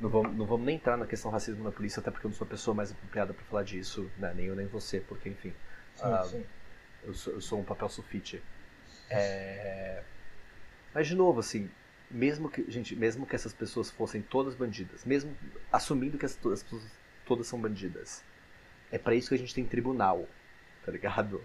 não 0.00 0.08
vamos, 0.08 0.36
não 0.36 0.46
vamos 0.46 0.64
nem 0.66 0.76
entrar 0.76 0.96
na 0.96 1.06
questão 1.06 1.30
racismo 1.30 1.64
na 1.64 1.72
polícia, 1.72 2.00
até 2.00 2.10
porque 2.10 2.26
eu 2.26 2.30
não 2.30 2.36
sou 2.36 2.46
a 2.46 2.50
pessoa 2.50 2.74
mais 2.74 2.90
apropriada 2.92 3.34
pra 3.34 3.44
falar 3.44 3.62
disso, 3.64 4.10
né? 4.18 4.32
Nem 4.34 4.46
eu 4.46 4.56
nem 4.56 4.66
você, 4.66 5.00
porque 5.00 5.28
enfim, 5.28 5.52
Sim, 5.94 6.02
Ah, 6.04 6.24
sim. 6.24 6.44
eu 7.04 7.14
sou, 7.14 7.32
eu 7.34 7.40
sou 7.40 7.60
um 7.60 7.64
papel 7.64 7.88
sulfite. 7.88 8.42
É... 9.10 10.02
Mas 10.94 11.06
de 11.08 11.14
novo, 11.14 11.40
assim, 11.40 11.68
mesmo 12.10 12.48
que, 12.48 12.68
gente, 12.70 12.94
mesmo 12.94 13.26
que 13.26 13.34
essas 13.34 13.52
pessoas 13.52 13.90
fossem 13.90 14.22
todas 14.22 14.54
bandidas, 14.54 15.04
mesmo 15.04 15.36
assumindo 15.72 16.16
que 16.18 16.24
as, 16.26 16.38
as 16.46 16.62
pessoas 16.62 16.82
todas 17.26 17.46
são 17.46 17.60
bandidas, 17.60 18.22
é 18.90 18.98
pra 18.98 19.14
isso 19.14 19.28
que 19.28 19.34
a 19.34 19.38
gente 19.38 19.54
tem 19.54 19.64
tribunal, 19.64 20.26
tá 20.84 20.92
ligado? 20.92 21.42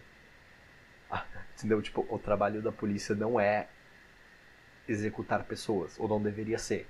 Ah, 1.09 1.25
Entendeu? 1.57 1.81
Tipo, 1.81 2.05
o 2.09 2.19
trabalho 2.19 2.61
da 2.61 2.71
polícia 2.71 3.15
não 3.15 3.39
é 3.39 3.67
executar 4.87 5.43
pessoas, 5.45 5.97
ou 5.97 6.07
não 6.07 6.21
deveria 6.21 6.57
ser. 6.57 6.87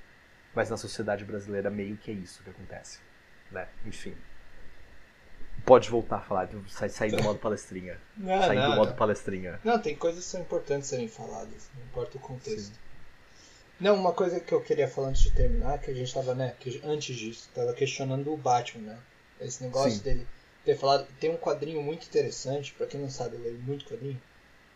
Mas 0.56 0.70
na 0.70 0.78
sociedade 0.78 1.26
brasileira 1.26 1.70
meio 1.70 1.98
que 1.98 2.12
é 2.12 2.14
isso 2.14 2.44
que 2.44 2.50
acontece, 2.50 3.00
né? 3.52 3.68
Enfim. 3.86 4.16
Pode 5.66 5.90
voltar 5.90 6.18
a 6.18 6.22
falar, 6.22 6.50
sair 6.68 6.90
sair 6.90 7.12
do 7.12 7.24
modo 7.24 7.40
palestrinha. 7.40 8.00
Não, 8.18 8.42
sair 8.42 8.62
do 8.62 8.76
modo 8.76 8.90
não. 8.90 8.96
palestrinha. 8.96 9.60
Não, 9.64 9.80
tem 9.80 9.96
coisas 9.96 10.24
que 10.24 10.32
são 10.32 10.42
importantes 10.42 10.90
serem 10.90 11.08
faladas, 11.08 11.70
não 11.76 11.84
importa 11.84 12.18
o 12.18 12.20
contexto. 12.20 12.74
Sim. 12.74 12.80
Não, 13.80 13.96
uma 13.96 14.14
coisa 14.14 14.40
que 14.40 14.54
eu 14.54 14.62
queria 14.62 14.88
falar 14.88 15.10
antes 15.10 15.24
de 15.24 15.32
terminar, 15.32 15.80
que 15.80 15.92
a 15.92 15.94
gente 15.94 16.14
tava, 16.14 16.36
né, 16.36 16.56
que 16.60 16.82
antes 16.84 17.16
disso, 17.16 17.50
tava 17.54 17.74
questionando 17.74 18.32
o 18.34 18.38
Batman, 18.38 18.94
né? 18.94 19.00
Esse 19.40 19.64
negócio 19.64 19.92
Sim. 19.92 20.04
dele 20.04 20.28
ter 20.66 20.78
falado. 20.78 21.08
Tem 21.20 21.30
um 21.30 21.38
quadrinho 21.38 21.82
muito 21.82 22.06
interessante, 22.06 22.74
pra 22.74 22.88
quem 22.88 23.00
não 23.00 23.10
sabe, 23.10 23.36
eu 23.36 23.42
leio 23.42 23.60
muito 23.60 23.86
quadrinho, 23.86 24.22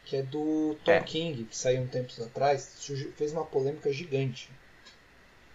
que 0.06 0.18
é 0.18 0.24
do 0.24 0.78
Tom 0.84 0.92
É. 0.92 1.02
King, 1.02 1.44
que 1.46 1.58
saiu 1.58 1.82
um 1.82 1.88
tempo 1.88 2.12
atrás, 2.24 2.72
fez 3.16 3.32
uma 3.32 3.46
polêmica 3.46 3.92
gigante. 3.92 4.50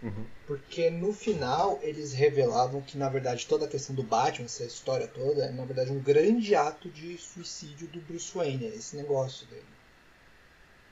Uhum. 0.02 0.26
Porque 0.46 0.90
no 0.90 1.12
final 1.12 1.78
eles 1.80 2.12
revelavam 2.12 2.80
que 2.80 2.98
na 2.98 3.08
verdade 3.08 3.46
toda 3.46 3.66
a 3.66 3.68
questão 3.68 3.94
do 3.94 4.02
Batman, 4.02 4.46
essa 4.46 4.64
história 4.64 5.06
toda, 5.06 5.44
é 5.44 5.52
na 5.52 5.64
verdade 5.64 5.92
um 5.92 6.00
grande 6.00 6.56
ato 6.56 6.88
de 6.88 7.16
suicídio 7.18 7.86
do 7.86 8.00
Bruce 8.00 8.32
Wayne, 8.34 8.66
é 8.66 8.68
esse 8.70 8.96
negócio 8.96 9.46
dele. 9.46 9.62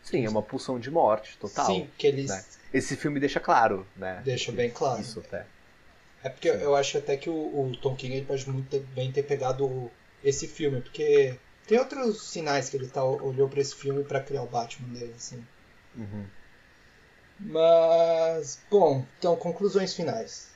Sim, 0.02 0.24
é 0.24 0.30
uma 0.30 0.42
pulsão 0.42 0.78
de 0.78 0.90
morte 0.90 1.36
total. 1.38 1.66
Sim, 1.66 1.90
que 1.98 2.06
eles 2.06 2.30
né? 2.30 2.44
Esse 2.72 2.96
filme 2.96 3.18
deixa 3.18 3.40
claro, 3.40 3.84
né? 3.96 4.22
deixam 4.24 4.54
bem 4.54 4.70
claro. 4.70 5.00
Isso 5.00 5.18
até. 5.18 5.44
É 6.22 6.28
porque 6.28 6.48
eu 6.48 6.74
acho 6.76 6.98
até 6.98 7.16
que 7.16 7.30
o, 7.30 7.34
o 7.34 7.76
Tom 7.80 7.96
King 7.96 8.16
ele 8.16 8.26
pode 8.26 8.48
muito 8.48 8.68
ter- 8.68 8.82
bem 8.94 9.10
ter 9.10 9.22
pegado 9.22 9.90
esse 10.22 10.46
filme, 10.46 10.80
porque 10.80 11.34
tem 11.66 11.78
outros 11.78 12.30
sinais 12.30 12.68
que 12.68 12.76
ele 12.76 12.88
tá, 12.88 13.02
olhou 13.04 13.48
pra 13.48 13.60
esse 13.60 13.74
filme 13.74 14.04
pra 14.04 14.20
criar 14.20 14.42
o 14.42 14.46
Batman 14.46 14.92
dele, 14.92 15.12
assim. 15.16 15.42
Uhum. 15.96 16.24
Mas, 17.40 18.60
bom, 18.70 19.04
então 19.18 19.34
conclusões 19.36 19.94
finais. 19.94 20.50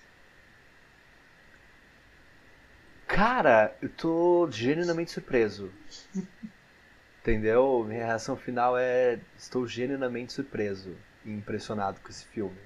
Cara, 3.06 3.74
eu 3.80 3.88
tô 3.88 4.48
genuinamente 4.50 5.12
surpreso. 5.12 5.72
Entendeu? 7.22 7.84
Minha 7.84 8.04
reação 8.04 8.36
final 8.36 8.76
é. 8.76 9.18
Estou 9.38 9.66
genuinamente 9.66 10.32
surpreso 10.34 10.94
e 11.24 11.30
impressionado 11.30 12.00
com 12.00 12.10
esse 12.10 12.26
filme. 12.26 12.58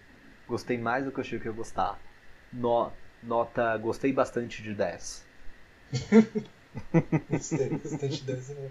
Gostei 0.48 0.76
mais 0.78 1.04
do 1.04 1.12
que 1.12 1.18
eu 1.18 1.22
achei 1.22 1.38
que 1.38 1.46
ia 1.46 1.52
gostar. 1.52 2.07
No- 2.52 2.92
nota. 3.22 3.76
Gostei 3.78 4.12
bastante 4.12 4.62
de 4.62 4.74
10. 4.74 5.24
Gostei 7.30 7.68
bastante 7.70 8.22
dessa. 8.24 8.54
né? 8.54 8.70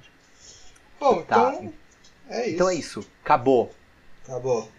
Bom, 0.99 1.21
Tá. 1.23 1.53
então 1.55 1.73
é 2.29 2.45
isso. 2.45 2.53
Então 2.55 2.69
é 2.69 2.75
isso. 2.75 3.07
Acabou. 3.23 3.71
Acabou. 4.23 4.69